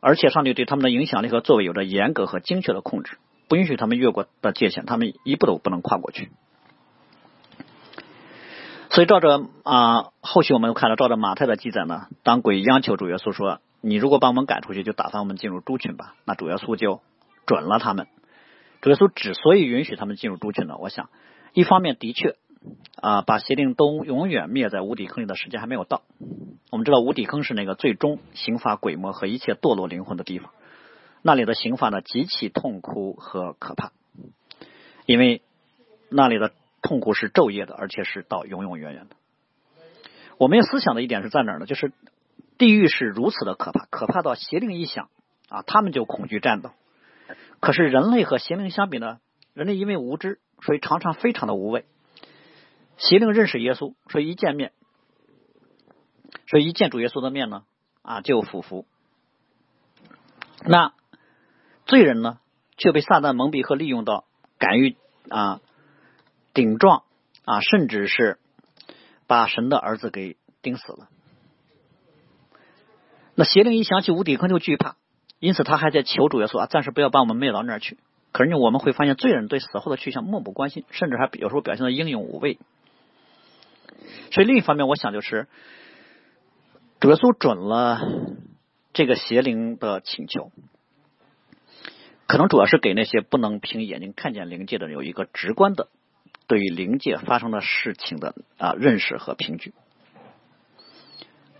[0.02, 6.30] 而且上帝对他们的影响力和作为有着严格和精确的控制，不允许他们越过的界限，他们一步都不能跨过去。
[8.92, 17.02] 所以照着啊，后续我们看到照着马太的记载呢，当鬼央求主耶稣说：“你如果把我们赶出去，就打发我们进入猪群吧。”那主耶稣就
[17.46, 18.08] 准了他们。
[18.82, 21.10] 主耶稣之所以允许他们进入猪群呢，我想
[21.54, 22.36] 一方面的确。
[23.02, 26.02] 啊，把邪灵都永远灭在无底坑里的时间还没有到。
[26.72, 30.52] 我们知道无底坑是那个最终刑罚鬼魔和一切堕落灵魂的地方，
[31.22, 33.92] 那里的刑罚呢极其痛苦和可怕，
[35.06, 35.42] 因为
[36.10, 36.52] 那里的
[36.82, 39.16] 痛苦是昼夜的，而且是到永永远远的。
[40.38, 41.66] 我们要思想的一点是在哪儿呢？
[41.66, 41.94] 就是
[42.58, 45.10] 地狱是如此的可怕，可怕到邪灵一响
[45.50, 46.72] 啊，他们就恐惧战斗。
[47.60, 49.20] 可是人类和邪灵相比呢，
[49.54, 51.86] 人类因为无知，所以常常非常的无畏。
[52.98, 54.72] 邪灵认识耶稣，所以一见面，
[56.48, 57.64] 所以一见主耶稣的面呢，
[58.02, 58.86] 啊就俯伏。
[60.66, 60.94] 那
[61.86, 62.40] 罪人呢，
[62.78, 64.26] 却被撒旦蒙蔽和利用到，
[64.58, 64.96] 敢于
[65.30, 65.60] 啊
[66.54, 67.04] 顶撞
[67.44, 68.40] 啊，甚至是
[69.28, 71.10] 把神的儿子给钉死了。
[73.36, 74.96] 那邪灵一想起无底坑就惧怕，
[75.40, 77.98] 因此他还在求主耶稣啊，暂时不要把我们灭到那儿去。
[78.32, 82.58] 可是呢，我们会发现罪人对死后的去向漠不关心，甚至还有时候表现的英勇无畏。
[84.32, 85.48] 所以另一方面，我想就是
[87.00, 88.02] 主耶稣准了
[88.94, 90.52] 这个邪灵的请求，
[92.28, 95.90] 可能主要是给那些不能凭眼睛看见灵界的人有一个直观的
[96.48, 99.74] 对于灵界发生的事情的啊认识和凭据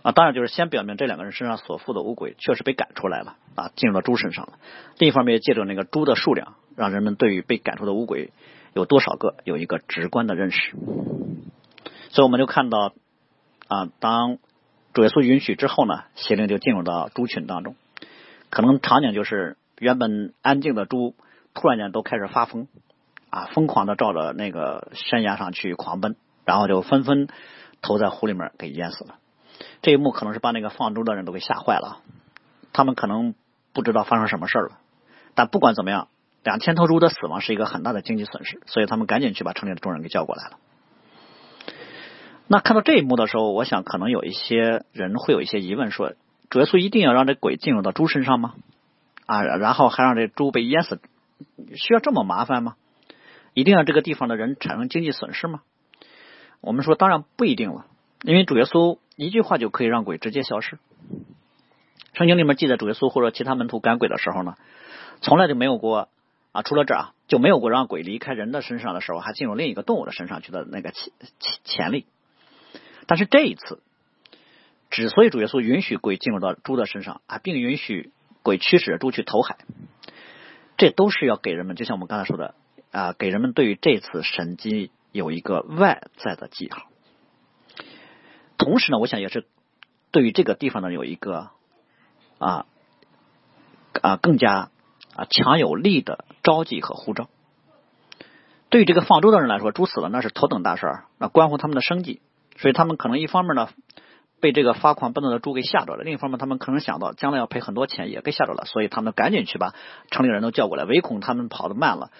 [0.02, 0.12] 啊。
[0.12, 4.58] 当然，就是先表明这两个人身上所附的污鬼确实被赶出来了啊，进入到猪身上了。
[4.98, 8.32] 另一方面，借着那个猪的数量，让人们对于被赶出的污鬼
[8.74, 10.74] 有多少个有一个直观的认识。
[12.10, 12.92] 所以我们就看到
[13.68, 14.38] 啊，当
[14.92, 17.76] 主耶稣允许之后呢，邪灵就进入到猪群当中。
[18.48, 21.14] 可能场景就是原本安静的猪，
[21.52, 22.68] 突然间都开始发疯
[23.30, 27.28] 啊，疯狂的照着那个山崖上去狂奔，然后就纷纷
[27.82, 29.16] 投在湖里面给淹死了。
[29.82, 31.98] 这一幕可能是把那个放猪的人都给吓坏了，
[32.72, 33.34] 他们可能
[33.72, 34.78] 不知道发生什么事了。
[35.34, 36.08] 但不管怎么样，
[36.44, 40.58] 两千头猪的死亡是一个很大的经济损失，所以他们赶紧去把城里的众人给叫过来了。
[42.48, 46.12] 那看到这一幕的时候，我想可能有一些人会有一些疑问，说
[46.48, 48.54] 主耶稣一定要让这鬼进入到猪身上吗？
[49.26, 51.00] 啊，然后还让这猪被淹死，
[51.74, 52.76] 需要这么麻烦吗？
[53.52, 55.62] 一定要这个地方的人产生经济损失吗？
[56.60, 57.86] 我们说当然不一定了，
[58.22, 60.78] 因为主耶稣一句话就可以让鬼直接消失。
[62.12, 64.54] 圣经里面记载主耶稣或者其他门徒赶鬼的时候呢，
[65.20, 66.08] 从来就没有过
[66.52, 72.06] 啊，除了这啊，就没有过让鬼离开人的身上的时候，还进入另一个动物的身上去的那个潜潜潜力。
[73.06, 73.82] 但是这一次，
[74.90, 79.58] 之所以主耶稣允许鬼进入到猪的身上啊，并允许鬼驱使猪去投海，
[80.76, 82.54] 这都是要给人们，就像我们刚才说的
[82.90, 86.86] 啊，给人们对于这次神迹有一个外在的记号。
[88.58, 89.46] 同时呢，我想也是
[90.10, 91.50] 对于这个地方呢有一个
[92.38, 92.66] 啊
[94.00, 94.70] 啊更加
[95.14, 97.28] 啊强有力的召集和呼召。
[98.68, 102.20] 对于这个放猪的人来说，猪死了那是头等大事儿，那关乎他们的生计，
[102.58, 103.68] 所以他们可能一方面呢
[104.40, 109.74] 被这个发狂奔走的猪给吓着了，另一方面他们可能想到将来要赔很多钱，也给吓着了，所以他们赶紧去把
[110.10, 112.10] 城里人都叫过来，唯恐他们跑得慢了，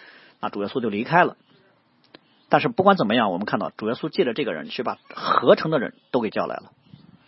[0.40, 1.36] 那主耶稣就离开了。
[2.48, 6.70] 但是不管怎么样，我们看到主耶稣借着这个人去把合成的人都给叫来了，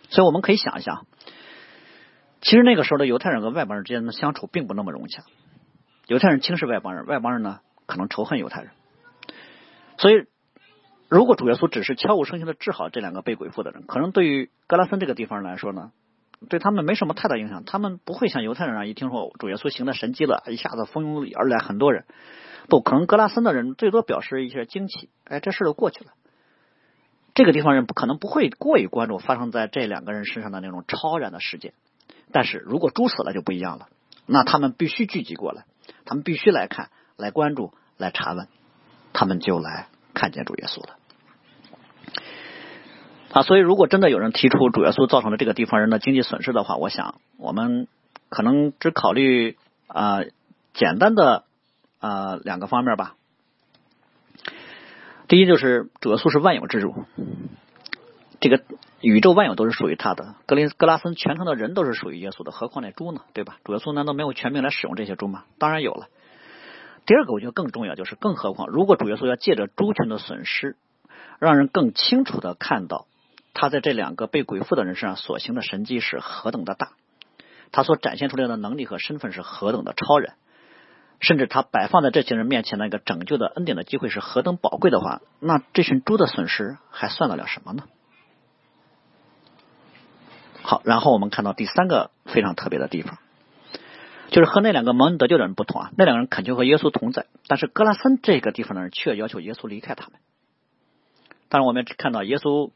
[0.09, 1.05] 所以我们可以想一想，
[2.41, 5.23] 其实那个时候的犹太人和外邦人之间的相处并不那么融洽，
[6.07, 8.71] 犹太人轻视外邦人，外邦人呢可能仇恨犹太人，
[9.97, 10.25] 所以
[11.09, 15.91] 如果主耶稣只是悄无声息的治好这两个被鬼附的人，可能对于格拉森这个地方来说呢，
[16.49, 22.05] 对他们没什么太大影响，他们不会像犹太人啊，一听说主耶稣行的神迹了，一下子蜂拥而来很多人。
[22.67, 26.11] 不可能，格拉森的人最多表示一些惊奇，哎，这事就过去了。
[27.33, 31.73] 这个地方人不可能不会过于关注发生在这两个人身上的那种超然的事件。
[32.31, 33.87] 但是如果猪死了就不一样了，
[34.27, 35.65] 那他们必须聚集过来，
[36.05, 38.47] 他们必须来看、来关注、来查问，
[39.13, 39.87] 他们就来
[40.19, 40.97] 看见主耶稣了。
[43.31, 47.87] 啊，所以如果真的有人提出主耶稣造成了这个地方人的经济损失的话，我想我们
[48.29, 50.19] 可能只考虑啊
[50.73, 51.45] 简单的。
[52.01, 53.15] 啊，两个方面吧。
[55.27, 56.95] 第一就是主耶稣是万有之主，
[58.39, 58.63] 这个
[59.01, 60.35] 宇宙万有都是属于他的。
[60.45, 63.23] 格林格拉森全城的人都是属于耶稣的，何况那猪呢？
[63.33, 63.57] 对吧？
[63.65, 65.43] 主耶稣难道没有权柄来使用这些猪吗？
[65.57, 66.07] 当然有了。
[67.09, 70.77] 第二个我觉得更重要，就是更何况，如果主耶稣要借着猪群的损失，
[71.39, 73.07] 让人更清楚的看到
[73.55, 76.91] 他在这两个被鬼附的人身上所行的神迹是何等的大，
[77.71, 80.33] 他所展现出来的能力和身份是何等的超人。
[81.19, 87.85] 甚至他摆放在这些人面前那个拯救的恩典的机会是何等宝贵的话，那这群猪的损失还算得了什么呢？
[90.61, 93.17] 好，然后我们看到第三个非常特别的地方，
[94.31, 100.19] 就是和那两个蒙恩得救的人不同啊，那两个人恳求和耶稣同在，但是格拉森这个地方的人却要求耶稣离开他们。
[101.49, 102.69] 当然，我们看到耶稣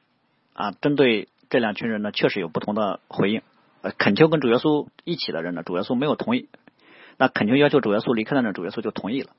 [0.54, 3.44] 啊，针对这两群人呢，确实有不同的回应。
[3.82, 6.50] 呃，恳求跟主耶稣一起的人呢，主耶稣没有同意。
[7.18, 9.30] 那恳求要求主耶稣离开的人主耶稣就同意了。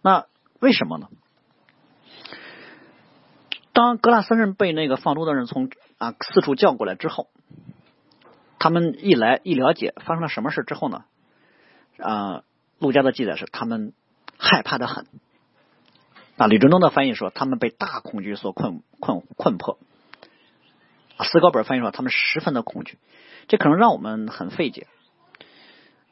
[0.00, 0.24] 那
[0.60, 1.08] 为什么呢？
[3.74, 5.68] 当格拉森人被那个放猪的人从
[5.98, 7.28] 啊四处叫过来之后，
[8.58, 11.04] 他们一来一了解发生了什么事之后呢？
[11.98, 12.42] 啊，
[12.78, 13.92] 陆家的记载是他们
[14.38, 15.06] 害怕的很。
[16.36, 19.78] 啊，李振东的翻译说他们被大恐惧所困困困迫。
[21.16, 22.98] 啊，思高本翻译说他们十分的恐惧，
[23.48, 24.86] 这可能让我们很费解。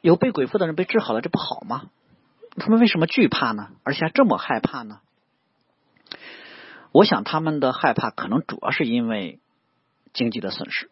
[0.01, 1.89] 有被鬼附的人被治好了，这不好吗？
[2.57, 3.69] 他们为什么惧怕呢？
[3.83, 5.01] 而且还这么害怕呢？
[6.91, 9.39] 我想他们的害怕可能主要是因为
[10.13, 10.89] 经济的损失，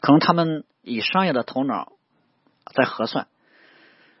[0.00, 1.92] 可能他们以商业的头脑
[2.74, 3.28] 在核算，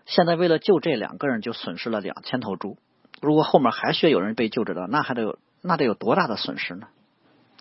[0.08, 2.78] 现在为了救这两个人就损失了两千头猪，
[3.20, 6.88] 如果后面还需要有人被救治的，那还得有那得有多大的损失呢？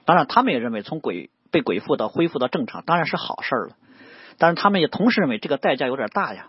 [0.05, 3.75] 当然，他们也认为从鬼被鬼附到恢复到正常，当然是好事了。
[4.37, 6.47] 但是他们也同时认为这个代价有点大呀，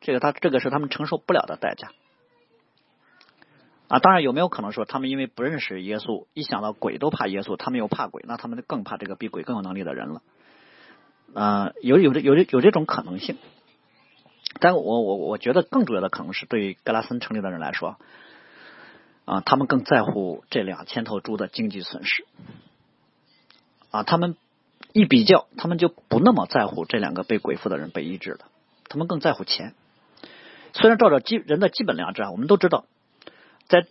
[0.00, 1.88] 这个他这个是他们承受不了的代价
[3.88, 3.98] 啊。
[3.98, 10.22] 当然有没有可能说他们因为不认识耶稣，一想到鬼都怕耶稣，他们又怕鬼，那他们就更怕这个比鬼更有能力的人了
[11.34, 11.72] 啊？
[11.82, 13.36] 有有这有这有这种可能性。
[14.60, 17.96] 但我我我觉得更主要的可能是对于格拉森城里的人来说
[19.24, 22.24] 啊，他们更在乎这两千头猪的经济损失
[23.90, 24.36] 啊，他们。
[24.94, 28.40] 一比较，他们就不那么在乎这两个被鬼附的人被医治了，
[28.90, 29.72] 他们更在乎钱。
[30.74, 32.84] 虽然照着基人的基本良知啊，我们都知道，
[33.68, 33.86] 在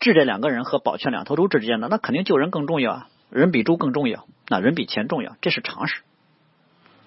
[0.00, 6.00] 治这两个人和保全两头猪之间呢，那肯定救人更重要啊，人比猪更重要，那人比钱重要，这是常识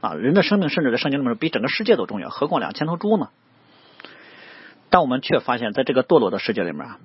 [0.01, 0.13] 啊。
[0.13, 3.29] 人的生命甚至在圣经里面比整个世界都重要，何况两千头猪呢？
[4.89, 6.99] 但我们却发现，在这个堕落的世界里面啊，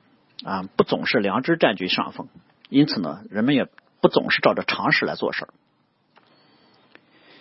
[0.45, 2.28] 啊不总是良知占据上风，
[2.70, 3.68] 因此呢，人们也
[4.01, 5.49] 不总是照着常识来做事儿。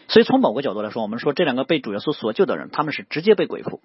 [0.09, 3.79] 所以从某个角度来说，我们说这两个被主耶稣所救的人，他们是直接被鬼附；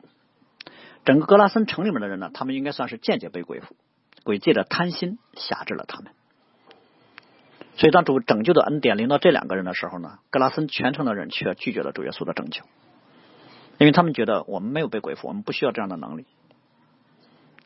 [1.05, 3.77] 整个格拉森城里面的人呢，他们应该算是间接被鬼附，
[4.25, 6.13] 鬼借着贪心辖制了他们。
[7.79, 12.63] 所以当主拯救的恩典临到这两个人的时候呢，格拉森全城的人却拒绝了主耶稣的拯救，
[13.79, 16.27] 因为他们觉得我们没有被鬼附，我们不需要这样的能力。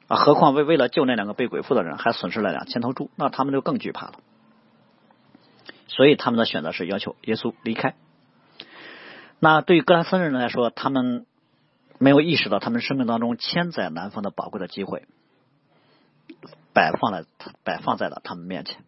[0.08, 4.12] 啊，何况为为了救那两个被鬼附的人，还损失了两千头猪，那他们就更惧怕了。
[5.86, 7.94] 所以他们的选择是要求耶稣离开。
[9.40, 11.24] 那对于格兰森人来说，他们
[11.98, 15.06] 没有意识到他们生命当中千载难逢的宝贵的机会，
[16.74, 17.24] 摆放了
[17.64, 18.84] 摆放在了他们面前。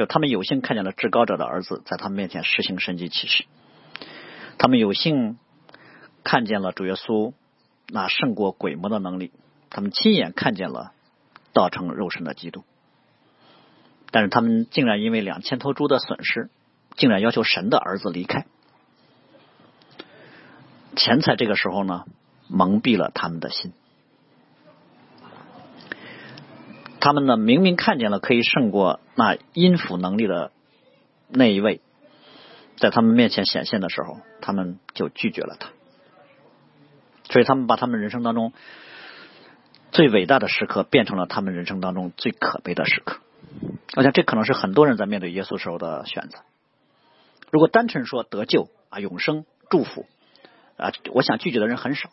[0.00, 3.44] 就他们有幸看见了至高者的儿子在他们面前实行神迹启示，
[4.56, 5.36] 他们有幸
[6.24, 7.34] 看见了主耶稣
[7.86, 9.30] 那胜过鬼魔的能力，
[9.68, 10.92] 他们亲眼看见了
[11.52, 12.64] 道成肉身的基督。
[14.10, 16.48] 但是他们竟然因为两千头猪的损失，
[16.96, 18.46] 竟然要求神的儿子离开。
[20.96, 22.06] 钱财这个时候呢，
[22.48, 23.74] 蒙蔽了他们的心。
[27.00, 30.52] 他们呢，明明看见了可以胜过那音符能力的
[31.28, 31.80] 那一位，
[32.76, 35.70] 在他们面前显现的时候，他们就拒绝了他。
[37.30, 38.52] 所以，他们把他们人生当中
[39.92, 43.20] 最伟大的时刻变成了他们人生当中最可悲的时刻。
[43.96, 46.38] 我想，这可能是很多人在面对耶稣时候的选择。
[47.50, 50.06] 如果单纯说得救啊、永生、祝福
[50.76, 52.10] 啊，我想拒绝的人很少。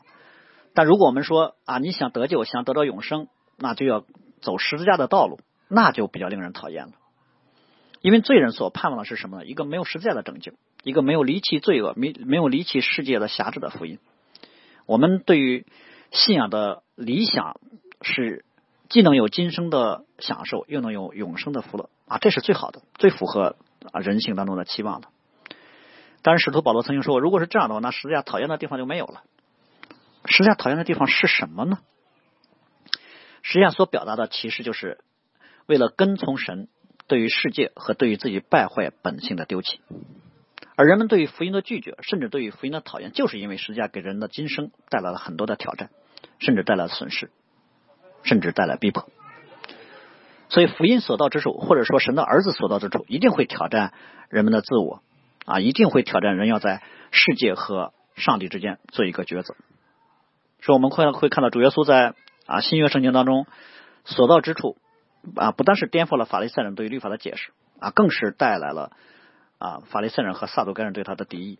[0.73, 3.27] 但如果我们说啊，你想得救，想得到永生，
[3.57, 4.05] 那就要。
[4.41, 6.93] 走十字架的道路，那就比较令人讨厌了。
[8.01, 9.45] 因为罪人所盼望的是什么呢？
[9.45, 13.99] 一个没有十字架的拯救，一个没有离弃罪恶、没没有离弃世界的辖制的福音。
[14.85, 15.65] 我们对于
[16.11, 17.59] 信仰的理想
[18.01, 18.45] 是
[18.87, 23.57] 既能有今生的享受，又能有永生的福乐啊，这是最好的，最符合
[23.91, 25.07] 啊人性当中的期望的。
[26.21, 29.23] 但是使徒保罗曾经说过，如果是这样的话，那十字架讨厌的地方就没有了。
[30.25, 31.79] 十字架讨厌的地方是什么呢？
[33.47, 34.99] 实际上所表达的其实就是
[35.67, 36.67] 为了跟从神，
[37.07, 39.79] 对于世界和对于自己败坏本性的丢弃，
[40.75, 45.91] 而人们对于福音的拒绝，甚至对于福音的讨厌，就是因为实际上给人的今生带来了很多的挑战，
[46.39, 47.31] 甚至带来损失，
[48.23, 49.07] 甚至带来逼迫。
[50.49, 53.93] 所以福音所到之处，或者说神的儿子所到之处，一定会挑战
[54.27, 55.01] 人们的自我
[55.45, 59.55] 啊，一定会挑战人要在世界和上帝之间做一个抉择。
[60.59, 62.13] 所以我们会会看到主耶稣在。
[62.47, 63.45] 啊，新约圣经当中
[64.05, 64.77] 所到之处
[65.35, 68.91] 啊，不但是颠覆了法利赛人对于律法的解释啊，更是带来了
[69.59, 71.59] 啊法利赛人和撒都该人对他的敌意。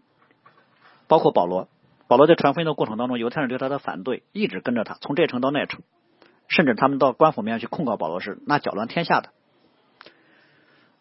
[1.07, 1.69] 包括保罗，
[2.07, 5.81] 保罗在传福音的过程当中，犹太人对他的反对，一直跟着他，从这城到那城，
[6.47, 9.29] 甚至他们到官府面去控告保罗是那搅乱天下的。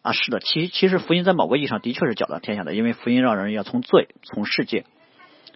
[0.01, 4.85] 啊，是的，其其实福音在某个意义上的确是搅乱天下的，因为福音让人要从罪、从世界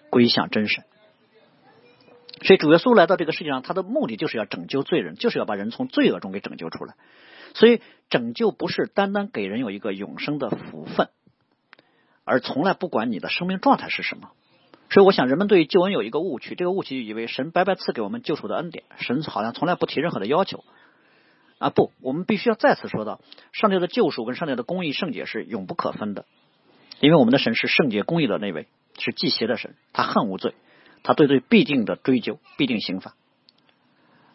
[0.10, 0.84] 归向真神。
[2.42, 6.96] 所以主耶稣来到这个世界上，他的目的就是要拯救罪人，就是要把人从罪恶中给拯救出来。
[7.54, 11.10] 所以拯救不是单单给人有一个永生的福分，
[12.24, 14.32] 而从来不管你的生命状态是什么。
[14.90, 20.64] 所以我想，人们对于救恩有一个误区，这个误区以为神白白赐给我们救赎的恩典，神好像从来不提任何的要求。
[21.60, 23.22] 啊，不，我们必须要再次说到，
[23.52, 26.26] 上帝的救赎跟上帝的公义圣洁是永不可分的，
[27.00, 28.68] 因为我们的神是圣洁公义的那位，
[28.98, 30.56] 是祭邪的神，他恨无罪。
[31.04, 33.16] 他对罪必定的追究，必定刑罚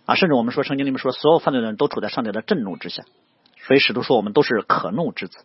[0.05, 0.15] 啊！
[0.15, 3.05] 甚至我们说圣经里面说，所有犯罪的人都处在上帝的震怒之下，
[3.59, 5.45] 所以使徒说我们都是可怒之子。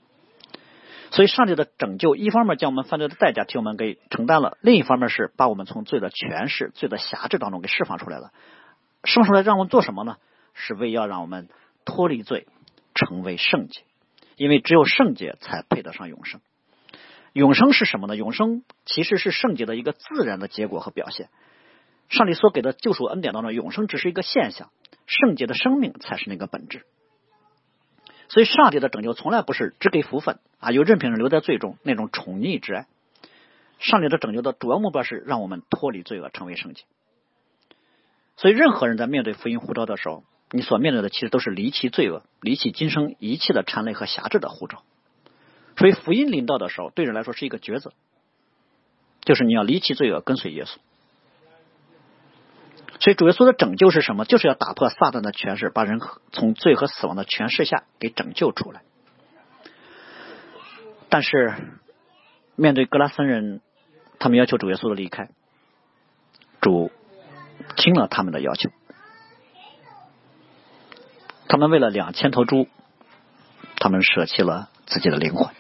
[1.12, 8.32] 所以上帝的拯救，一方面将我们犯罪的代价替我们给承担了，另一方面是把我们从罪的权势、罪的辖制当中给释放出来了。
[9.04, 10.18] 释放出来让我们做什么呢？
[10.54, 11.50] 是为要让我们
[11.86, 12.48] 脱离罪，
[12.94, 13.82] 成为圣洁，
[14.38, 16.40] 因为只有圣洁才配得上永生。
[17.34, 18.16] 永生是什么呢？
[18.16, 21.30] 永生其实是圣洁的一个自然的结果和表现。
[22.10, 24.70] 上帝所给的救赎恩典当中，永生只是一个现象，
[25.08, 26.86] 圣洁的生命才是那个本质。
[28.28, 32.88] 所以，上帝的拯救从来不是只给福分啊，有任凭人留在罪中那种宠溺之爱。
[33.80, 36.84] 上帝的拯救的主要目标是让我们脱离罪恶，成为圣洁。
[38.36, 44.84] 所以，任何人在面对福音呼召的时候，你所面对的其实都是离弃罪恶、离弃今生一切的缠累和辖制的呼召。
[45.78, 47.94] 所以福音临到的时候，对人来说是一个抉择，
[49.22, 50.78] 就是你要离弃罪恶，跟随耶稣。
[53.00, 54.26] 所以主耶稣的拯救是什么？
[54.26, 56.00] 就是要打破撒旦的权势，把人
[56.32, 58.84] 从罪和死亡的权势下给拯救出来。
[61.10, 61.56] 但是
[62.56, 63.62] 面对格拉森人，
[64.20, 65.30] 他们要求主耶稣的离开，
[66.62, 66.92] 主
[67.76, 68.70] 听了他们的要求，
[71.48, 72.68] 他们为了两千头猪，
[73.78, 75.52] 他们舍弃了自己的灵魂。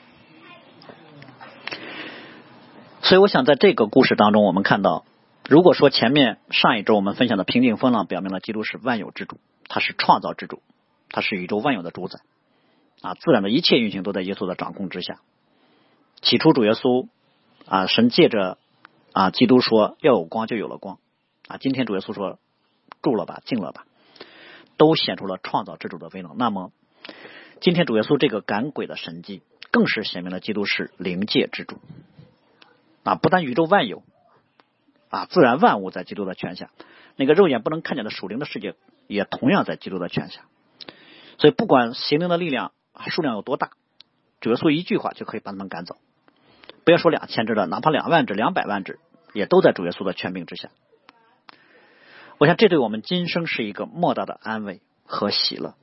[3.12, 5.04] 所以，我想在这个故事当中，我们看到，
[5.50, 9.38] 如果说前面上一周我们分享的平静风浪，表明了基督是万有之主，
[9.68, 10.62] 他是创造之主，
[11.10, 12.22] 他是宇宙万有的主宰，
[13.02, 15.20] 啊，自然的一切运行都在耶稣的掌控之下。
[16.22, 17.10] 起初主耶稣
[17.66, 18.58] 啊，神借着
[19.12, 20.98] 啊基督说要有光，就有了光，
[21.50, 22.40] 啊，今天主耶稣说
[23.02, 23.84] 住了吧，静了吧，
[24.78, 26.38] 都显出了创造之主的威能。
[26.38, 26.72] 那么，
[27.60, 31.76] 今天主耶稣这个赶鬼的神迹，更是显明了基督是灵界之主。
[33.04, 34.04] 啊，不但宇宙万有，
[35.10, 36.70] 啊，自然万物在基督的权下，
[37.16, 38.76] 那个肉眼不能看见的属灵的世界，
[39.08, 40.42] 也同样在基督的权下。
[41.38, 42.74] 所以，不管邪灵的力量
[43.08, 43.72] 数量有多大，
[44.40, 45.98] 主耶稣一句话就可以把他们赶走。
[46.86, 49.00] 不要说两千只了，哪怕两万只、两百万只，
[49.34, 50.70] 也都在主耶稣的权柄之下。
[52.38, 55.74] 我想，这对我们今生是一个莫大的安慰和喜乐。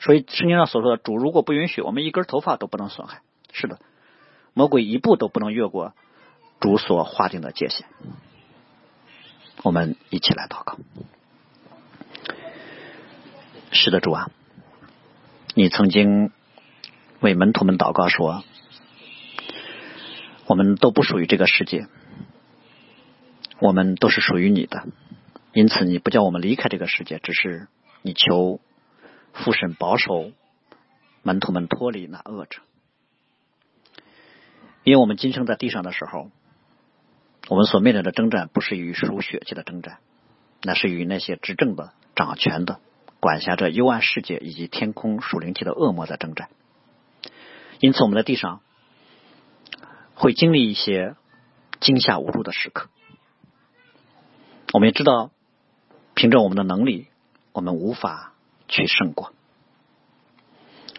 [0.00, 3.22] 所以，圣经上所说的“主如果不允许，我们一根头发都不能损害。”
[3.52, 3.78] 是的，
[4.54, 5.94] 魔鬼一步都不能越过
[6.60, 7.86] 主所划定的界限。
[9.62, 10.78] 我们一起来祷告。
[13.70, 14.30] 是的，主啊，
[15.54, 16.30] 你曾经
[17.20, 18.44] 为门徒们祷告说
[20.46, 21.86] ：“我们都不属于这个世界，
[23.60, 24.86] 我们都是属于你的。”
[25.54, 27.68] 因此，你不叫我们离开这个世界，只是
[28.02, 28.60] 你求
[29.32, 30.32] 父神保守
[31.22, 32.60] 门徒们脱离那恶者。
[34.84, 36.30] 因为我们今生在地上的时候，
[37.48, 39.98] 我们所面临的征战不是与属血气的征战，
[40.62, 42.80] 那是与那些执政的、掌权的、
[43.20, 46.48] 管辖着幽暗世界以及天空属灵体的恶魔在征战。
[47.80, 48.60] 因此，我们在地上
[50.14, 51.16] 会经历一些
[51.80, 52.88] 惊吓无助的时刻。
[54.72, 55.30] 我们也知道。
[56.14, 57.08] 凭着我们的能力，
[57.52, 58.34] 我们无法
[58.68, 59.32] 去胜过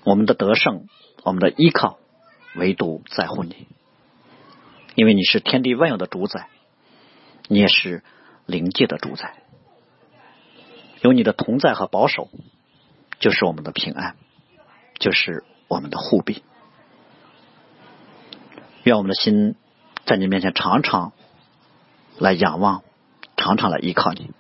[0.04, 0.88] 我们的得胜，
[1.24, 2.00] 我们的依靠
[2.56, 3.68] 唯独在乎你，
[4.96, 6.48] 因为你是天地万有的主宰，
[7.48, 8.04] 你也是
[8.46, 9.36] 灵界的主宰。
[11.02, 12.30] 有你的同在和保守，
[13.20, 14.16] 就是我们的平安，
[15.00, 16.44] 就是我们的护庇。
[18.84, 19.56] 愿我们的心
[20.06, 21.14] 在你面前常常
[22.20, 22.84] 来仰望，
[23.36, 24.32] 常常来依靠你。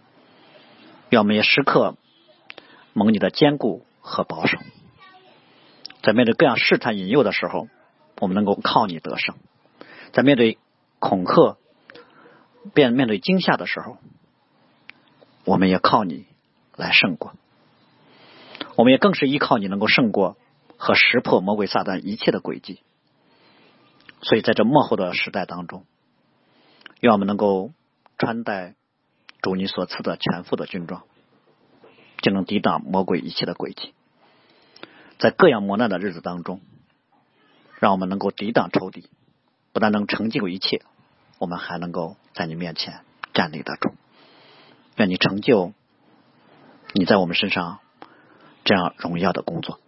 [1.10, 1.96] 愿我们也时刻
[2.94, 4.58] 蒙你的坚固和保守，
[6.02, 7.68] 在面对各样试探引诱的时候，
[8.20, 9.36] 我们能够靠你得胜；
[10.14, 10.58] 在面对
[11.00, 11.58] 恐吓、
[12.74, 13.98] 面面对惊吓的时候，
[15.44, 16.26] 我们也靠你
[16.78, 17.34] 来胜过。
[18.78, 20.38] 我们也更是依靠你，能够胜过
[20.78, 22.80] 和识破魔鬼撒旦一切的诡计。
[24.22, 25.84] 所以，在这幕后的时代当中，
[27.02, 27.74] 愿我们能够
[28.18, 28.76] 穿戴。
[29.42, 31.04] 主你所赐的全副的军装，
[32.22, 33.94] 就能抵挡魔鬼一切的诡计。
[35.20, 36.62] 在各样磨难的日子当中，
[37.82, 39.10] 让我们能够抵挡仇敌，
[39.74, 40.84] 不但能成就一切，
[41.40, 43.02] 我们还能够在你面前
[43.34, 43.94] 站立得住。
[44.96, 45.74] 愿你成就
[46.94, 47.80] 你在我们身上
[48.64, 49.80] 这样荣耀的工作。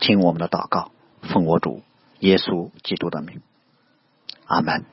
[0.00, 1.82] 听我们的祷告，奉我主
[2.18, 3.42] 耶稣基督的名，
[4.46, 4.84] 阿门。